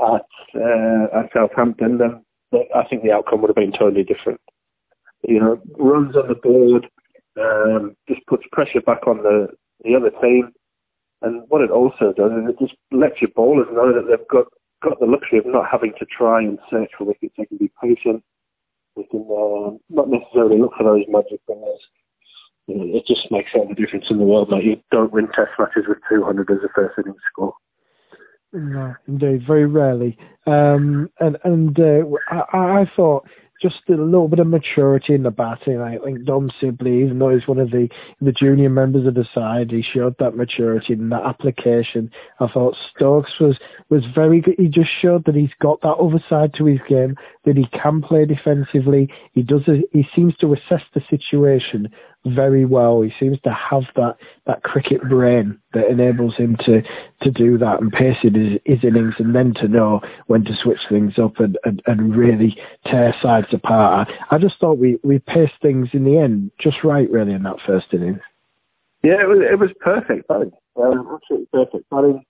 at, 0.00 0.26
uh, 0.54 1.18
at 1.18 1.32
Southampton, 1.34 1.98
then 1.98 2.24
I 2.74 2.84
think 2.84 3.02
the 3.02 3.12
outcome 3.12 3.42
would 3.42 3.48
have 3.48 3.56
been 3.56 3.72
totally 3.72 4.04
different. 4.04 4.40
You 5.26 5.40
know, 5.40 5.60
runs 5.78 6.16
on 6.16 6.28
the 6.28 6.34
board, 6.34 6.86
um, 7.40 7.96
just 8.08 8.24
puts 8.26 8.44
pressure 8.52 8.80
back 8.80 9.06
on 9.06 9.18
the, 9.18 9.48
the 9.84 9.94
other 9.94 10.10
team. 10.22 10.52
And 11.22 11.44
what 11.48 11.62
it 11.62 11.70
also 11.70 12.12
does 12.12 12.32
is 12.32 12.50
it 12.50 12.58
just 12.58 12.74
lets 12.92 13.20
your 13.20 13.30
bowlers 13.34 13.68
know 13.72 13.92
that 13.92 14.06
they've 14.08 14.28
got, 14.28 14.46
got 14.82 15.00
the 15.00 15.06
luxury 15.06 15.38
of 15.38 15.46
not 15.46 15.66
having 15.70 15.92
to 15.98 16.06
try 16.06 16.42
and 16.42 16.58
search 16.70 16.90
for 16.96 17.04
wickets. 17.04 17.34
They 17.38 17.46
can 17.46 17.56
be 17.58 17.70
patient. 17.82 18.22
They 18.96 19.04
can 19.10 19.26
uh, 19.30 19.76
not 19.88 20.08
necessarily 20.08 20.58
look 20.58 20.72
for 20.76 20.84
those 20.84 21.04
magic 21.08 21.40
fingers. 21.46 21.80
It 22.68 23.06
just 23.06 23.30
makes 23.30 23.50
all 23.54 23.68
the 23.68 23.74
difference 23.74 24.06
in 24.10 24.18
the 24.18 24.24
world. 24.24 24.50
Like 24.50 24.64
you 24.64 24.80
don't 24.90 25.12
win 25.12 25.28
test 25.28 25.50
matches 25.58 25.84
with 25.88 25.98
200 26.08 26.50
as 26.50 26.58
a 26.64 26.68
first 26.74 26.98
innings 26.98 27.20
score. 27.30 27.54
No, 28.52 28.94
indeed, 29.06 29.46
very 29.46 29.66
rarely. 29.66 30.16
Um, 30.46 31.10
and 31.20 31.36
and 31.44 31.78
uh, 31.78 32.02
I, 32.52 32.80
I 32.80 32.90
thought 32.96 33.26
just 33.60 33.76
a 33.88 33.92
little 33.92 34.28
bit 34.28 34.38
of 34.38 34.46
maturity 34.46 35.14
in 35.14 35.22
the 35.22 35.30
batting. 35.30 35.80
I 35.80 35.98
think 35.98 36.24
Dom 36.24 36.50
Sibley, 36.60 37.02
even 37.02 37.18
though 37.18 37.30
he's 37.30 37.48
one 37.48 37.58
of 37.58 37.70
the, 37.70 37.88
the 38.20 38.32
junior 38.32 38.70
members 38.70 39.06
of 39.06 39.14
the 39.14 39.26
side, 39.34 39.70
he 39.70 39.82
showed 39.82 40.16
that 40.18 40.36
maturity 40.36 40.92
in 40.92 41.08
that 41.10 41.24
application. 41.24 42.10
I 42.40 42.48
thought 42.48 42.76
Stokes 42.94 43.32
was, 43.40 43.56
was 43.88 44.04
very 44.14 44.40
good. 44.40 44.56
He 44.58 44.68
just 44.68 44.90
showed 45.00 45.24
that 45.24 45.34
he's 45.34 45.54
got 45.60 45.80
that 45.82 45.96
other 45.96 46.22
side 46.28 46.54
to 46.54 46.66
his 46.66 46.80
game, 46.88 47.16
that 47.44 47.56
he 47.56 47.66
can 47.66 48.02
play 48.02 48.24
defensively. 48.24 49.08
He 49.32 49.42
does. 49.42 49.66
A, 49.68 49.82
he 49.92 50.06
seems 50.14 50.36
to 50.38 50.52
assess 50.52 50.82
the 50.94 51.02
situation 51.08 51.88
very 52.34 52.64
well. 52.64 53.02
He 53.02 53.12
seems 53.18 53.38
to 53.42 53.52
have 53.52 53.84
that, 53.94 54.16
that 54.46 54.62
cricket 54.62 55.02
brain 55.08 55.58
that 55.72 55.88
enables 55.88 56.34
him 56.34 56.56
to, 56.64 56.82
to 57.22 57.30
do 57.30 57.58
that 57.58 57.80
and 57.80 57.92
pace 57.92 58.18
it 58.22 58.34
his, 58.34 58.58
his 58.64 58.84
innings 58.84 59.14
and 59.18 59.34
then 59.34 59.54
to 59.54 59.68
know 59.68 60.00
when 60.26 60.44
to 60.44 60.56
switch 60.62 60.80
things 60.88 61.18
up 61.18 61.38
and, 61.38 61.58
and, 61.64 61.82
and 61.86 62.16
really 62.16 62.56
tear 62.86 63.14
sides 63.22 63.48
apart. 63.52 64.10
I, 64.30 64.38
just 64.38 64.58
thought 64.58 64.78
we, 64.78 64.98
we 65.02 65.18
paced 65.18 65.60
things 65.62 65.88
in 65.92 66.04
the 66.04 66.18
end 66.18 66.50
just 66.58 66.84
right 66.84 67.10
really 67.10 67.32
in 67.32 67.42
that 67.44 67.60
first 67.66 67.86
innings. 67.92 68.20
Yeah, 69.02 69.22
it 69.22 69.28
was, 69.28 69.38
it 69.40 69.58
was 69.58 69.70
perfect 69.80 70.28
batting. 70.28 70.52
Um, 70.76 71.08
absolutely 71.14 71.48
perfect 71.52 71.88
batting. 71.90 72.24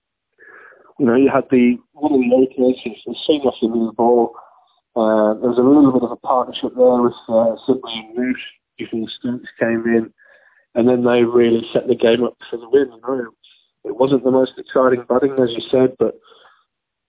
You 0.99 1.05
know, 1.05 1.15
you 1.15 1.29
had 1.33 1.45
the 1.51 1.77
one 1.93 2.13
of 2.13 2.19
the 2.19 2.33
openers, 2.33 2.77
the 2.83 3.15
seamless 3.25 3.55
in 3.61 3.71
the 3.71 3.93
ball. 3.93 4.33
Uh, 4.95 5.37
there 5.37 5.49
was 5.49 5.59
a 5.59 5.61
little 5.61 5.91
bit 5.91 6.01
of 6.01 6.11
a 6.11 6.15
partnership 6.15 6.73
there 6.75 7.01
with 7.01 7.13
uh, 7.29 7.55
Sibley 7.67 7.93
and 7.93 8.17
Root 8.17 8.37
the 8.77 9.07
Stokes 9.19 9.49
came 9.59 9.83
in, 9.85 10.13
and 10.75 10.87
then 10.87 11.03
they 11.03 11.23
really 11.23 11.67
set 11.73 11.87
the 11.87 11.95
game 11.95 12.23
up 12.23 12.37
for 12.49 12.57
the 12.57 12.69
win. 12.69 12.91
You 12.91 13.01
know? 13.01 13.31
It 13.85 13.95
wasn't 13.95 14.23
the 14.23 14.31
most 14.31 14.53
exciting 14.57 15.05
batting, 15.07 15.35
as 15.41 15.51
you 15.51 15.61
said, 15.71 15.95
but 15.97 16.19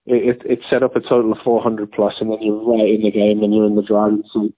it, 0.07 0.37
it, 0.37 0.43
it 0.45 0.61
set 0.71 0.83
up 0.83 0.97
a 0.97 1.01
total 1.01 1.33
of 1.33 1.39
400 1.45 1.93
plus, 1.93 2.15
and 2.21 2.31
then 2.31 2.39
you're 2.41 2.65
right 2.65 2.89
in 2.89 3.03
the 3.03 3.11
game, 3.11 3.43
and 3.43 3.55
you're 3.55 3.67
in 3.67 3.77
the 3.77 3.83
driving 3.83 4.23
seat. 4.33 4.55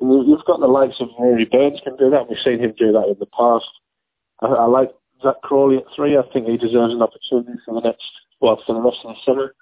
And 0.00 0.28
you've 0.28 0.44
got 0.44 0.60
the 0.60 0.66
likes 0.66 1.00
of 1.00 1.08
Rory 1.18 1.46
Burns 1.46 1.80
can 1.82 1.96
do 1.96 2.10
that. 2.10 2.28
We've 2.28 2.38
seen 2.44 2.60
him 2.60 2.74
do 2.78 2.92
that 2.92 3.08
in 3.08 3.16
the 3.18 3.26
past. 3.26 3.66
I, 4.40 4.46
I 4.46 4.64
like 4.66 4.90
Zak 5.22 5.40
Crawley 5.42 5.78
at 5.78 5.84
three. 5.94 6.16
I 6.16 6.22
think 6.32 6.46
he 6.46 6.56
deserves 6.56 6.92
an 6.92 7.02
opportunity 7.02 7.58
for 7.64 7.74
the 7.74 7.88
next, 7.88 8.04
well, 8.40 8.62
for 8.66 8.74
the 8.74 8.80
rest 8.80 8.98
of 9.04 9.14
the 9.14 9.20
summer. 9.24 9.54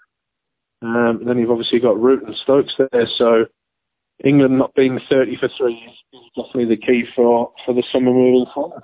Um, 0.83 1.19
and 1.21 1.29
then 1.29 1.39
you've 1.39 1.51
obviously 1.51 1.81
got 1.81 2.01
Root 2.01 2.25
and 2.25 2.37
Stokes 2.37 2.75
there, 2.77 3.07
so 3.17 3.47
England 4.23 4.59
not 4.59 4.75
being 4.75 5.01
30 5.09 5.37
for 5.37 5.49
three 5.57 5.75
is 6.13 6.21
definitely 6.37 6.67
the 6.67 6.77
key 6.77 7.05
for, 7.17 7.53
for 7.65 7.75
the 7.75 7.83
summer 7.91 8.13
moving 8.13 8.47
forward. 8.55 8.83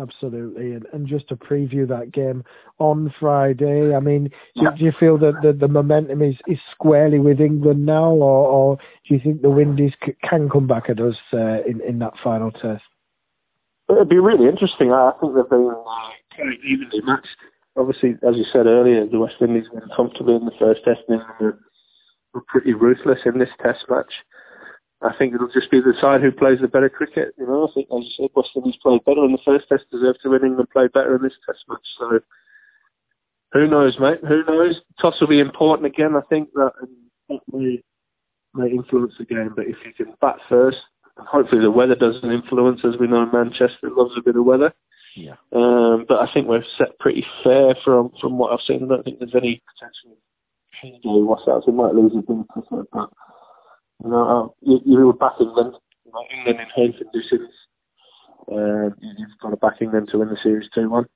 Absolutely, 0.00 0.72
and, 0.72 0.86
and 0.94 1.06
just 1.06 1.28
to 1.28 1.36
preview 1.36 1.86
that 1.86 2.10
game 2.10 2.42
on 2.78 3.12
Friday, 3.20 3.94
I 3.94 4.00
mean, 4.00 4.30
do, 4.56 4.68
do 4.78 4.84
you 4.84 4.92
feel 4.98 5.18
that 5.18 5.34
the, 5.42 5.52
the 5.52 5.68
momentum 5.68 6.22
is, 6.22 6.36
is 6.46 6.58
squarely 6.70 7.18
with 7.18 7.38
England 7.38 7.84
now, 7.84 8.10
or, 8.10 8.48
or 8.48 8.76
do 8.76 9.14
you 9.14 9.20
think 9.22 9.42
the 9.42 9.50
Windies 9.50 9.92
c- 10.02 10.14
can 10.24 10.48
come 10.48 10.66
back 10.66 10.88
at 10.88 11.00
us 11.00 11.16
uh, 11.34 11.62
in 11.64 11.82
in 11.86 11.98
that 11.98 12.14
final 12.24 12.50
test? 12.50 12.84
It'd 13.90 14.08
be 14.08 14.18
really 14.18 14.48
interesting. 14.48 14.90
I 14.90 15.12
think 15.20 15.34
they've 15.34 15.50
been 15.50 15.68
uh, 15.68 16.08
quite 16.34 16.58
evenly 16.66 17.02
matched. 17.02 17.36
Obviously, 17.76 18.14
as 18.26 18.36
you 18.36 18.44
said 18.50 18.66
earlier, 18.66 19.06
the 19.06 19.18
West 19.18 19.36
Indies 19.42 19.66
were 19.70 19.82
comfortably 19.94 20.36
in 20.36 20.46
the 20.46 20.52
first 20.58 20.82
test, 20.84 21.00
and 21.08 21.20
were 22.32 22.42
pretty 22.48 22.72
ruthless 22.72 23.20
in 23.26 23.38
this 23.38 23.50
test 23.62 23.84
match. 23.90 24.12
I 25.02 25.14
think 25.16 25.34
it'll 25.34 25.48
just 25.48 25.70
be 25.70 25.80
the 25.80 25.94
side 26.00 26.20
who 26.20 26.30
plays 26.30 26.60
the 26.60 26.68
better 26.68 26.90
cricket. 26.90 27.34
You 27.38 27.46
know, 27.46 27.66
I 27.66 27.72
think, 27.72 27.88
as 27.90 28.04
you 28.04 28.10
said, 28.16 28.30
West 28.34 28.50
Indies 28.54 28.76
played 28.82 29.04
better 29.04 29.24
in 29.24 29.32
the 29.32 29.38
first 29.44 29.68
test, 29.68 29.90
deserve 29.90 30.16
to 30.20 30.28
win. 30.28 30.44
England 30.44 30.68
played 30.70 30.92
better 30.92 31.16
in 31.16 31.22
this 31.22 31.32
test 31.46 31.64
match. 31.68 31.86
So, 31.98 32.20
who 33.52 33.66
knows, 33.66 33.98
mate? 33.98 34.20
Who 34.28 34.44
knows? 34.44 34.80
Toss 35.00 35.18
will 35.20 35.28
be 35.28 35.40
important 35.40 35.86
again. 35.86 36.14
I 36.16 36.20
think 36.28 36.52
that, 36.52 36.72
that 37.30 37.40
may, 37.50 37.82
may 38.54 38.70
influence 38.70 39.14
the 39.18 39.24
game. 39.24 39.54
But 39.56 39.66
if 39.66 39.76
you 39.86 39.92
can 39.94 40.14
bat 40.20 40.36
first, 40.50 40.78
and 41.16 41.26
hopefully 41.26 41.62
the 41.62 41.70
weather 41.70 41.94
doesn't 41.94 42.30
influence, 42.30 42.80
as 42.84 42.98
we 43.00 43.06
know 43.06 43.24
Manchester 43.32 43.88
loves 43.90 44.14
a 44.18 44.22
bit 44.22 44.36
of 44.36 44.44
weather. 44.44 44.72
Yeah. 45.16 45.36
Um, 45.52 46.04
but 46.08 46.20
I 46.20 46.32
think 46.32 46.46
we're 46.46 46.62
set 46.76 46.98
pretty 46.98 47.26
fair 47.42 47.74
from 47.84 48.12
from 48.20 48.38
what 48.38 48.52
I've 48.52 48.64
seen. 48.66 48.84
I 48.84 48.88
don't 48.88 49.04
think 49.04 49.18
there's 49.18 49.34
any 49.34 49.62
potential. 49.74 50.18
What's 51.26 51.44
that? 51.46 51.64
We 51.66 51.72
might 51.72 51.94
lose 51.94 52.12
a 52.14 52.22
bit, 52.22 52.46
but 52.92 53.10
you 54.02 54.10
know, 54.10 54.28
uh, 54.28 54.48
you, 54.60 54.80
you 54.84 55.06
were 55.06 55.12
back 55.12 55.32
England, 55.40 55.74
you 56.04 56.12
know, 56.12 56.24
England 56.36 56.60
in 56.60 56.66
home 56.74 56.92
conditions. 56.92 57.50
Uh, 58.50 58.94
you've 59.00 59.38
got 59.40 59.50
to 59.50 59.56
back 59.56 59.80
England 59.80 60.08
to 60.10 60.18
win 60.18 60.28
the 60.28 60.36
series 60.42 60.68
2-1. 60.76 61.06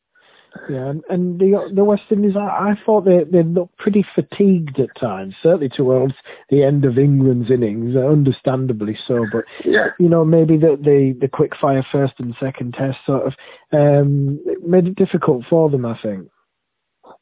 Yeah, 0.70 0.88
and, 0.88 1.02
and 1.08 1.40
the 1.40 1.68
the 1.74 1.82
West 1.82 2.04
Indies, 2.10 2.36
I, 2.36 2.70
I 2.70 2.74
thought 2.86 3.04
they 3.04 3.24
they 3.24 3.42
looked 3.42 3.76
pretty 3.76 4.06
fatigued 4.14 4.78
at 4.78 4.94
times, 4.98 5.34
certainly 5.42 5.68
towards 5.68 6.14
the 6.48 6.62
end 6.62 6.84
of 6.84 6.96
England's 6.96 7.50
innings, 7.50 7.96
uh, 7.96 8.06
understandably 8.06 8.96
so. 9.06 9.26
But 9.32 9.44
yeah. 9.64 9.88
you 9.98 10.08
know, 10.08 10.24
maybe 10.24 10.56
the, 10.56 10.78
the 10.80 11.16
the 11.20 11.26
quick 11.26 11.56
fire 11.60 11.84
first 11.90 12.14
and 12.18 12.36
second 12.38 12.74
test 12.74 12.98
sort 13.04 13.26
of 13.26 13.34
um, 13.72 14.38
made 14.64 14.86
it 14.86 14.94
difficult 14.94 15.44
for 15.50 15.68
them. 15.68 15.84
I 15.84 15.98
think. 16.00 16.28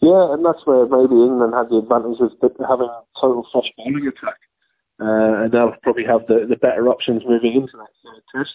Yeah, 0.03 0.35
and 0.35 0.45
that's 0.45 0.67
where 0.67 0.85
maybe 0.85 1.15
England 1.15 1.55
had 1.55 1.71
the 1.71 1.79
advantage 1.79 2.21
of 2.21 2.33
having 2.69 2.91
total 3.19 3.47
fresh 3.51 3.73
bowling 3.79 4.09
attack 4.09 4.37
uh, 5.03 5.43
and 5.43 5.53
they'll 5.53 5.75
probably 5.83 6.05
have 6.05 6.27
the, 6.29 6.47
the 6.49 6.57
better 6.57 6.89
options 6.89 7.23
moving 7.27 7.55
into 7.55 7.77
that 7.77 7.89
third 8.05 8.23
test. 8.35 8.55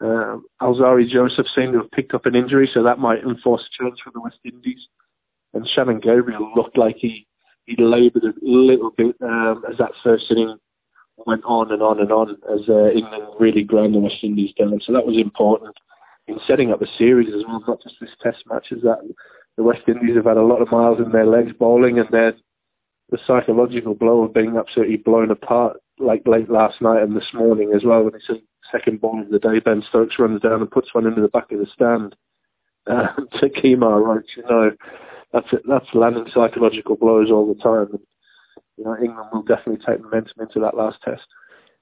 Uh, 0.00 0.38
Alzarri 0.64 1.08
Joseph 1.08 1.46
seemed 1.54 1.72
to 1.72 1.80
have 1.80 1.90
picked 1.90 2.14
up 2.14 2.26
an 2.26 2.34
injury, 2.34 2.70
so 2.72 2.82
that 2.82 2.98
might 2.98 3.22
enforce 3.22 3.62
a 3.62 3.82
change 3.82 3.98
for 4.02 4.10
the 4.12 4.20
West 4.20 4.38
Indies. 4.44 4.86
And 5.52 5.68
Shannon 5.68 6.00
Gabriel 6.00 6.52
looked 6.54 6.78
like 6.78 6.96
he, 6.96 7.26
he 7.64 7.76
laboured 7.78 8.24
a 8.24 8.32
little 8.42 8.92
bit 8.96 9.16
um, 9.22 9.64
as 9.70 9.76
that 9.78 9.92
first 10.02 10.30
inning 10.30 10.56
went 11.26 11.44
on 11.44 11.72
and 11.72 11.82
on 11.82 12.00
and 12.00 12.12
on 12.12 12.30
as 12.54 12.68
uh, 12.68 12.90
England 12.90 13.24
really 13.40 13.64
ground 13.64 13.94
the 13.94 13.98
West 13.98 14.22
Indies 14.22 14.52
down. 14.58 14.80
So 14.84 14.92
that 14.92 15.06
was 15.06 15.16
important 15.18 15.74
in 16.28 16.38
setting 16.46 16.70
up 16.70 16.80
the 16.80 16.88
series 16.96 17.34
as 17.34 17.42
well, 17.46 17.62
not 17.66 17.82
just 17.82 17.96
this 18.00 18.10
test 18.22 18.44
match, 18.46 18.68
is 18.70 18.82
that 18.82 18.98
the 19.56 19.62
West 19.62 19.82
Indies 19.88 20.16
have 20.16 20.26
had 20.26 20.36
a 20.36 20.42
lot 20.42 20.62
of 20.62 20.70
miles 20.70 20.98
in 21.04 21.10
their 21.10 21.26
legs 21.26 21.52
bowling 21.58 21.98
and 21.98 22.08
then 22.12 22.34
the 23.10 23.18
psychological 23.26 23.94
blow 23.94 24.22
of 24.22 24.34
being 24.34 24.56
absolutely 24.56 24.96
blown 24.96 25.30
apart 25.30 25.78
like 25.98 26.26
late 26.26 26.50
last 26.50 26.80
night 26.80 27.02
and 27.02 27.16
this 27.16 27.32
morning 27.34 27.72
as 27.74 27.82
well 27.84 28.02
when 28.02 28.14
it's 28.14 28.28
a 28.28 28.36
second 28.70 29.00
ball 29.00 29.20
of 29.20 29.30
the 29.30 29.38
day 29.38 29.58
Ben 29.60 29.82
Stokes 29.88 30.18
runs 30.18 30.40
down 30.42 30.60
and 30.60 30.70
puts 30.70 30.94
one 30.94 31.06
into 31.06 31.20
the 31.22 31.28
back 31.28 31.50
of 31.50 31.58
the 31.58 31.66
stand 31.72 32.14
uh, 32.86 33.08
to 33.40 33.48
Kemar 33.48 34.04
Roach 34.04 34.30
you 34.36 34.42
know. 34.44 34.70
That's 35.32 35.52
it, 35.52 35.62
that's 35.68 35.86
landing 35.92 36.26
psychological 36.32 36.96
blows 36.96 37.30
all 37.30 37.52
the 37.52 37.60
time. 37.62 37.88
And, 37.92 38.00
you 38.76 38.84
know 38.84 38.96
England 38.96 39.28
will 39.32 39.42
definitely 39.42 39.84
take 39.84 40.02
momentum 40.02 40.40
into 40.40 40.60
that 40.60 40.76
last 40.76 40.98
test. 41.02 41.26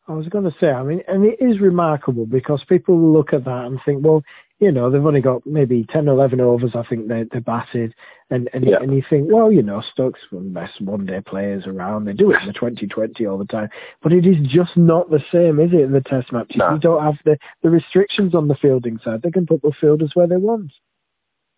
I 0.08 0.12
was 0.12 0.28
going 0.28 0.44
to 0.44 0.54
say, 0.60 0.70
I 0.70 0.84
mean, 0.84 1.02
and 1.08 1.24
it 1.24 1.38
is 1.40 1.60
remarkable 1.60 2.26
because 2.26 2.62
people 2.68 2.96
look 3.12 3.32
at 3.32 3.44
that 3.44 3.64
and 3.64 3.80
think, 3.84 4.04
well, 4.04 4.22
you 4.58 4.72
know, 4.72 4.90
they've 4.90 5.04
only 5.04 5.20
got 5.20 5.46
maybe 5.46 5.84
10, 5.90 6.08
11 6.08 6.40
overs, 6.40 6.72
I 6.74 6.82
think 6.82 7.08
they, 7.08 7.24
they 7.30 7.40
batted. 7.40 7.94
And, 8.30 8.48
and, 8.54 8.66
yeah. 8.66 8.78
and 8.80 8.94
you 8.94 9.02
think, 9.08 9.28
well, 9.30 9.52
you 9.52 9.62
know, 9.62 9.82
Stokes 9.92 10.20
of 10.32 10.42
the 10.42 10.50
best 10.50 10.80
one 10.80 11.04
day 11.04 11.20
players 11.20 11.66
around. 11.66 12.06
They 12.06 12.14
do 12.14 12.30
it 12.32 12.40
in 12.40 12.46
the 12.46 12.54
2020 12.54 13.26
all 13.26 13.36
the 13.36 13.44
time. 13.44 13.68
But 14.02 14.12
it 14.12 14.26
is 14.26 14.36
just 14.48 14.76
not 14.76 15.10
the 15.10 15.22
same, 15.30 15.60
is 15.60 15.72
it, 15.72 15.82
in 15.82 15.92
the 15.92 16.00
test 16.00 16.32
matches? 16.32 16.56
No. 16.56 16.72
You 16.72 16.80
don't 16.80 17.02
have 17.02 17.18
the, 17.24 17.36
the 17.62 17.70
restrictions 17.70 18.34
on 18.34 18.48
the 18.48 18.56
fielding 18.56 18.98
side. 19.04 19.20
They 19.22 19.30
can 19.30 19.46
put 19.46 19.60
the 19.60 19.72
fielders 19.78 20.12
where 20.14 20.26
they 20.26 20.36
want. 20.36 20.72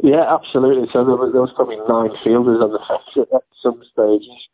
Yeah, 0.03 0.35
absolutely. 0.35 0.89
So 0.93 1.05
there 1.05 1.17
was, 1.17 1.33
there 1.33 1.43
was 1.43 1.53
probably 1.55 1.79
nine 1.89 2.11
fielders 2.25 2.63
on 2.63 2.73
the 2.73 2.81
fence 2.89 3.29
at, 3.33 3.43
some 3.63 3.81
stages. 3.93 4.49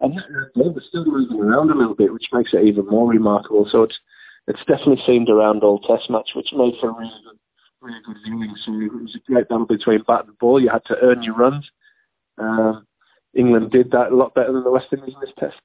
And 0.00 0.18
they 0.56 0.68
were 0.68 0.82
still 0.88 1.04
moving 1.04 1.38
around 1.38 1.70
a 1.70 1.74
little 1.74 1.94
bit, 1.94 2.12
which 2.12 2.28
makes 2.32 2.54
it 2.54 2.64
even 2.64 2.86
more 2.86 3.10
remarkable. 3.10 3.68
So 3.70 3.82
it's 3.82 3.98
it's 4.46 4.60
definitely 4.60 5.02
seamed 5.06 5.28
around 5.28 5.62
all 5.62 5.78
test 5.80 6.10
match, 6.10 6.30
which 6.34 6.48
made 6.52 6.74
for 6.80 6.90
a 6.90 6.92
really 6.92 7.20
good, 7.24 7.38
really 7.80 8.00
good 8.04 8.16
viewing. 8.24 8.54
So 8.64 8.72
it 8.72 8.92
was 8.92 9.16
a 9.16 9.30
great 9.30 9.48
battle 9.48 9.66
between 9.66 10.02
bat 10.06 10.26
and 10.26 10.38
ball. 10.38 10.60
You 10.60 10.70
had 10.70 10.84
to 10.86 10.96
earn 11.02 11.22
your 11.22 11.34
runs. 11.34 11.70
Um, 12.38 12.86
England 13.34 13.70
did 13.70 13.90
that 13.92 14.12
a 14.12 14.16
lot 14.16 14.34
better 14.34 14.52
than 14.52 14.64
the 14.64 14.70
West 14.70 14.88
Indies 14.92 15.14
in 15.14 15.20
this 15.20 15.34
test. 15.38 15.56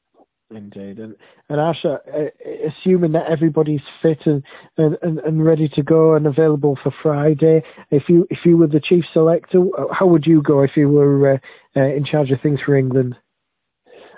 Indeed, 0.52 1.00
and 1.00 1.16
and 1.50 1.58
Asha, 1.58 1.98
uh, 2.08 2.30
assuming 2.68 3.14
that 3.14 3.26
everybody's 3.28 3.82
fit 4.04 4.28
and, 4.28 4.44
and, 4.78 4.96
and 5.02 5.44
ready 5.44 5.68
to 5.70 5.82
go 5.82 6.14
and 6.14 6.28
available 6.28 6.78
for 6.84 6.94
Friday, 7.02 7.64
if 7.90 8.08
you 8.10 8.28
if 8.30 8.46
you 8.46 8.56
were 8.56 8.68
the 8.68 8.80
chief 8.80 9.06
selector, 9.12 9.66
how 9.92 10.06
would 10.06 10.28
you 10.28 10.44
go 10.44 10.62
if 10.62 10.78
you 10.78 10.88
were 10.88 11.34
uh, 11.34 11.38
uh, 11.76 11.86
in 11.86 12.06
charge 12.06 12.30
of 12.30 12.42
things 12.42 12.60
for 12.64 12.76
England? 12.76 13.18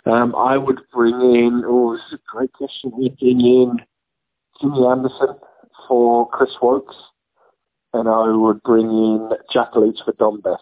Um, 0.05 0.35
I 0.35 0.57
would 0.57 0.81
bring 0.93 1.15
in. 1.15 1.63
Oh, 1.65 1.93
this 1.95 2.05
is 2.07 2.13
a 2.15 2.19
great 2.29 2.51
question. 2.51 2.91
We'd 2.97 3.17
bring 3.17 3.39
in 3.39 3.77
Jimmy 4.59 4.85
Anderson 4.85 5.29
for 5.87 6.29
Chris 6.29 6.51
Woakes, 6.61 6.95
and 7.97 8.07
I 8.07 8.29
would 8.35 8.61
bring 8.63 8.85
in 8.85 9.29
Jack 9.51 9.75
Leach 9.75 9.99
for 10.05 10.13
Dom 10.13 10.41
Bess, 10.41 10.61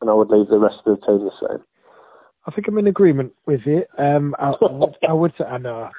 and 0.00 0.10
I 0.10 0.14
would 0.14 0.30
leave 0.30 0.48
the 0.48 0.58
rest 0.58 0.78
of 0.84 0.98
the 0.98 1.06
team 1.06 1.24
the 1.24 1.48
same. 1.48 1.64
I 2.46 2.52
think 2.52 2.68
I'm 2.68 2.78
in 2.78 2.86
agreement 2.86 3.32
with 3.46 3.62
you. 3.66 3.84
Um, 3.98 4.34
I, 4.38 4.52
I, 4.52 4.72
would, 4.72 4.96
I 5.08 5.12
would 5.12 5.32
say 5.38 5.44
I 5.44 5.58
know 5.58 5.90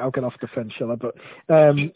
I'll 0.00 0.10
get 0.10 0.24
off 0.24 0.34
the 0.40 0.46
fence, 0.48 0.72
shall 0.78 0.92
I? 0.92 0.94
But 0.94 1.14
um, 1.48 1.92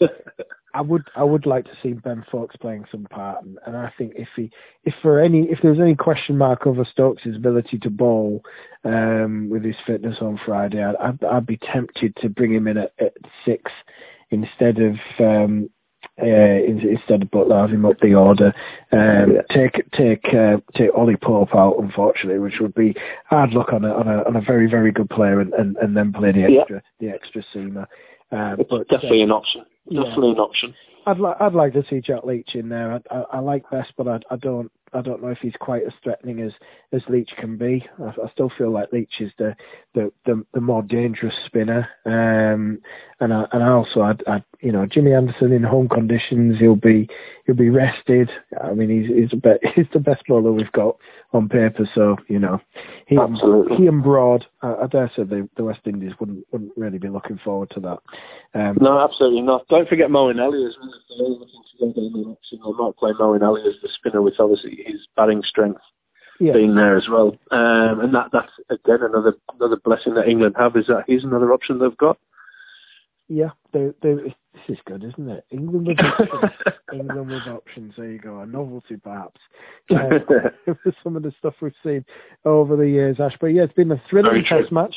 I 0.75 0.81
would 0.81 1.05
I 1.15 1.23
would 1.23 1.47
like 1.47 1.65
to 1.67 1.77
see 1.83 1.93
Ben 1.93 2.25
Foakes 2.31 2.57
playing 2.57 2.87
some 2.91 3.05
part, 3.05 3.45
and, 3.45 3.59
and, 3.67 3.77
I 3.77 3.93
think 3.97 4.15
if 4.17 4.29
he 4.35 4.51
if 4.83 4.95
for 5.01 5.21
any 5.21 5.45
if 5.45 5.61
there's 5.63 5.79
any 5.79 5.95
question 5.95 6.37
mark 6.37 6.67
over 6.67 6.85
Stokes' 6.85 7.27
ability 7.27 7.79
to 7.79 7.91
bowl 7.91 8.43
um, 8.85 9.49
with 9.49 9.65
his 9.65 9.77
fitness 9.87 10.17
on 10.21 10.41
Friday, 10.45 10.83
I'd, 10.83 10.97
I'd, 10.97 11.25
I'd, 11.25 11.47
be 11.47 11.59
tempted 11.59 12.17
to 12.17 12.29
bring 12.29 12.53
him 12.53 12.67
in 12.67 12.79
at, 12.79 12.93
at 12.99 13.15
six 13.45 13.71
instead 14.31 14.79
of 14.81 14.97
um, 15.21 15.71
instead 16.19 17.23
of 17.23 17.31
Buttler 17.31 17.61
having 17.61 17.85
up 17.85 17.99
the 18.01 18.15
order. 18.15 18.55
Um, 18.93 19.39
take 19.51 19.91
take 19.93 20.33
uh, 20.33 20.59
take 20.75 20.91
Ollie 20.95 21.17
Pope 21.17 21.55
out, 21.55 21.77
unfortunately, 21.79 22.39
which 22.39 22.61
would 22.61 22.75
be 22.75 22.95
hard 23.27 23.53
luck 23.53 23.73
on 23.73 23.85
a 23.85 23.93
on 23.93 24.09
a, 24.09 24.23
on 24.25 24.37
a 24.37 24.41
very 24.41 24.69
very 24.69 24.93
good 24.93 25.11
player, 25.11 25.41
and, 25.41 25.53
and, 25.55 25.77
and 25.79 25.97
then 25.97 26.13
play 26.13 26.33
the 26.33 26.45
extra 26.45 26.83
yeah. 27.01 27.09
the 27.09 27.15
extra 27.15 27.43
seamer. 27.55 27.87
Um, 28.31 28.65
but, 28.69 28.89
definitely 28.89 29.23
uh, 29.23 29.25
an 29.25 29.33
option. 29.33 29.65
Definitely 29.89 30.29
yeah. 30.29 30.35
an 30.35 30.41
option. 30.41 30.75
I'd 31.07 31.19
like 31.19 31.37
I'd 31.41 31.55
like 31.55 31.73
to 31.75 31.85
see 31.89 32.01
Jack 32.01 32.25
Leach 32.25 32.55
in 32.55 32.69
there. 32.69 32.93
I, 32.93 33.15
I, 33.15 33.25
I 33.33 33.39
like 33.41 33.69
Bess, 33.71 33.89
but 33.97 34.09
I, 34.09 34.21
I 34.31 34.37
don't 34.37 34.71
I 34.95 35.03
don't 35.03 35.23
know 35.23 35.29
if 35.29 35.39
he's 35.39 35.57
quite 35.59 35.83
as 35.85 35.93
threatening 36.03 36.41
as 36.41 36.53
as 36.93 37.03
Leach 37.09 37.31
can 37.37 37.57
be. 37.57 37.85
I, 38.01 38.09
I 38.09 38.31
still 38.33 38.51
feel 38.57 38.71
like 38.71 38.93
Leach 38.93 39.21
is 39.21 39.33
the 39.39 39.57
the 39.95 40.13
the, 40.25 40.45
the 40.55 40.61
more 40.61 40.83
dangerous 40.83 41.35
spinner. 41.47 41.89
Um, 42.07 42.81
and 43.21 43.35
I 43.35 43.47
and 43.53 43.63
I 43.63 43.71
also 43.71 44.01
I, 44.01 44.15
I 44.27 44.45
you 44.61 44.73
know 44.73 44.87
Jimmy 44.87 45.13
Anderson 45.13 45.53
in 45.53 45.63
home 45.63 45.89
conditions 45.89 46.59
he'll 46.59 46.77
be 46.77 47.09
he'll 47.47 47.57
be 47.57 47.71
rested. 47.71 48.31
I 48.63 48.73
mean 48.73 48.89
he's 48.89 49.09
he's 49.15 49.31
the 49.31 49.37
best 49.37 49.61
he's 49.75 49.87
the 49.93 49.99
best 49.99 50.23
bowler 50.29 50.53
we've 50.53 50.73
got 50.73 50.97
on 51.33 51.49
paper. 51.49 51.89
So 51.95 52.17
you 52.29 52.39
know 52.39 52.61
he 53.07 53.19
Absolutely. 53.19 53.77
he 53.77 53.87
and 53.87 54.03
Broad 54.03 54.47
I, 54.65 54.85
I 54.85 54.87
dare 54.87 55.11
say 55.15 55.25
the 55.25 55.49
the 55.57 55.65
West 55.65 55.81
Indies 55.85 56.13
wouldn't 56.19 56.47
wouldn't 56.51 56.73
really 56.77 56.99
be 56.99 57.09
looking 57.09 57.39
forward 57.45 57.71
to 57.71 57.81
that. 57.81 57.99
Um, 58.55 58.79
no, 58.81 58.99
absolutely 58.99 59.43
not. 59.43 59.69
Don't 59.69 59.89
forget 59.89 60.09
Moeen 60.09 60.43
Ali 60.43 60.65
as 60.65 60.75
well. 60.81 60.95
If 60.95 61.19
they're 61.19 61.29
looking 61.29 61.63
to 61.73 61.79
go 61.79 61.93
down 61.93 62.13
the 62.13 62.29
option, 62.31 62.61
they 62.65 62.73
might 62.73 62.97
play 62.97 63.13
Moeen 63.13 63.47
Ali 63.47 63.63
as 63.63 63.81
the 63.83 63.89
spinner, 63.89 64.23
with 64.23 64.41
obviously 64.41 64.83
his 64.87 65.07
batting 65.17 65.43
strength 65.43 65.83
yeah. 66.41 66.53
being 66.53 66.75
there 66.75 66.97
as 66.97 67.09
well. 67.09 67.37
Um, 67.51 68.01
and 68.01 68.15
that 68.15 68.31
that's 68.33 68.53
again 68.71 69.01
another 69.03 69.35
another 69.55 69.77
blessing 69.77 70.15
that 70.15 70.29
England 70.29 70.55
have 70.59 70.77
is 70.77 70.87
that 70.87 71.05
he's 71.07 71.25
another 71.25 71.53
option 71.53 71.79
they've 71.79 71.97
got. 71.97 72.19
Yeah, 73.29 73.51
they, 73.73 73.91
they, 74.03 74.15
this 74.15 74.35
is 74.69 74.79
good, 74.87 75.03
isn't 75.03 75.29
it? 75.29 75.47
England 75.51 75.87
with 75.87 75.99
options. 75.99 76.53
England 76.93 77.29
with 77.31 77.47
options. 77.49 77.95
There 77.97 78.11
you 78.11 78.19
go. 78.19 78.41
A 78.41 78.47
novelty, 78.47 78.97
perhaps. 78.97 79.41
Uh, 79.91 80.19
some 81.03 81.17
of 81.17 81.23
the 81.23 81.33
stuff 81.39 81.55
we've 81.61 81.73
seen 81.83 82.05
over 82.45 82.77
the 82.77 82.89
years, 82.89 83.21
Ash. 83.21 83.37
But 83.41 83.49
yeah, 83.49 83.63
it's 83.63 83.73
been 83.73 83.93
a 83.93 84.03
thrilling 84.11 84.45
test 84.45 84.71
match 84.71 84.95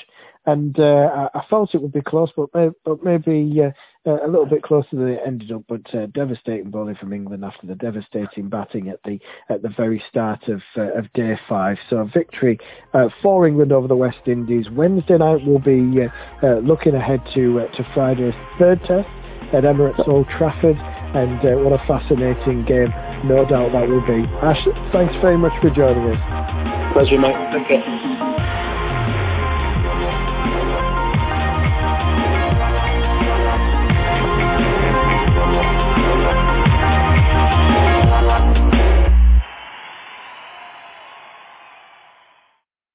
and 0.47 0.79
uh, 0.79 1.29
I, 1.33 1.45
felt 1.49 1.75
it 1.75 1.81
would 1.81 1.91
be 1.91 2.01
close, 2.01 2.31
but 2.35 2.49
maybe, 2.55 2.73
but 2.85 3.03
maybe 3.03 3.61
uh, 3.61 3.71
a 4.07 4.27
little 4.27 4.45
bit 4.45 4.63
closer 4.63 4.95
than 4.95 5.09
it 5.09 5.19
ended 5.25 5.51
up. 5.51 5.63
But 5.67 5.93
uh, 5.93 6.07
devastating 6.07 6.71
bowling 6.71 6.95
from 6.95 7.13
England 7.13 7.43
after 7.43 7.67
the 7.67 7.75
devastating 7.75 8.49
batting 8.49 8.89
at 8.89 9.01
the 9.03 9.19
at 9.49 9.61
the 9.61 9.69
very 9.69 10.03
start 10.09 10.47
of 10.47 10.61
uh, 10.77 10.93
of 10.93 11.11
day 11.13 11.37
five. 11.47 11.77
So 11.89 12.09
victory 12.13 12.59
uh, 12.93 13.09
for 13.21 13.47
England 13.47 13.71
over 13.71 13.87
the 13.87 13.95
West 13.95 14.27
Indies. 14.27 14.69
Wednesday 14.71 15.17
night 15.17 15.41
we'll 15.45 15.59
be 15.59 16.07
uh, 16.43 16.57
looking 16.59 16.95
ahead 16.95 17.21
to 17.33 17.67
to 17.75 17.91
Friday's 17.93 18.33
third 18.59 18.79
test 18.81 19.07
at 19.53 19.63
Emirates 19.63 20.07
Old 20.07 20.27
Trafford. 20.37 20.77
And 21.07 21.63
what 21.63 21.71
a 21.71 21.83
fascinating 21.87 22.65
game, 22.65 22.89
no 23.23 23.45
doubt 23.47 23.71
that 23.71 23.87
will 23.87 24.05
be. 24.05 24.27
Ash, 24.43 24.61
thanks 24.91 25.15
very 25.21 25.37
much 25.37 25.53
for 25.61 25.69
joining 25.69 26.11
us. 26.13 26.93
Pleasure, 26.93 27.17
mate. 27.17 28.26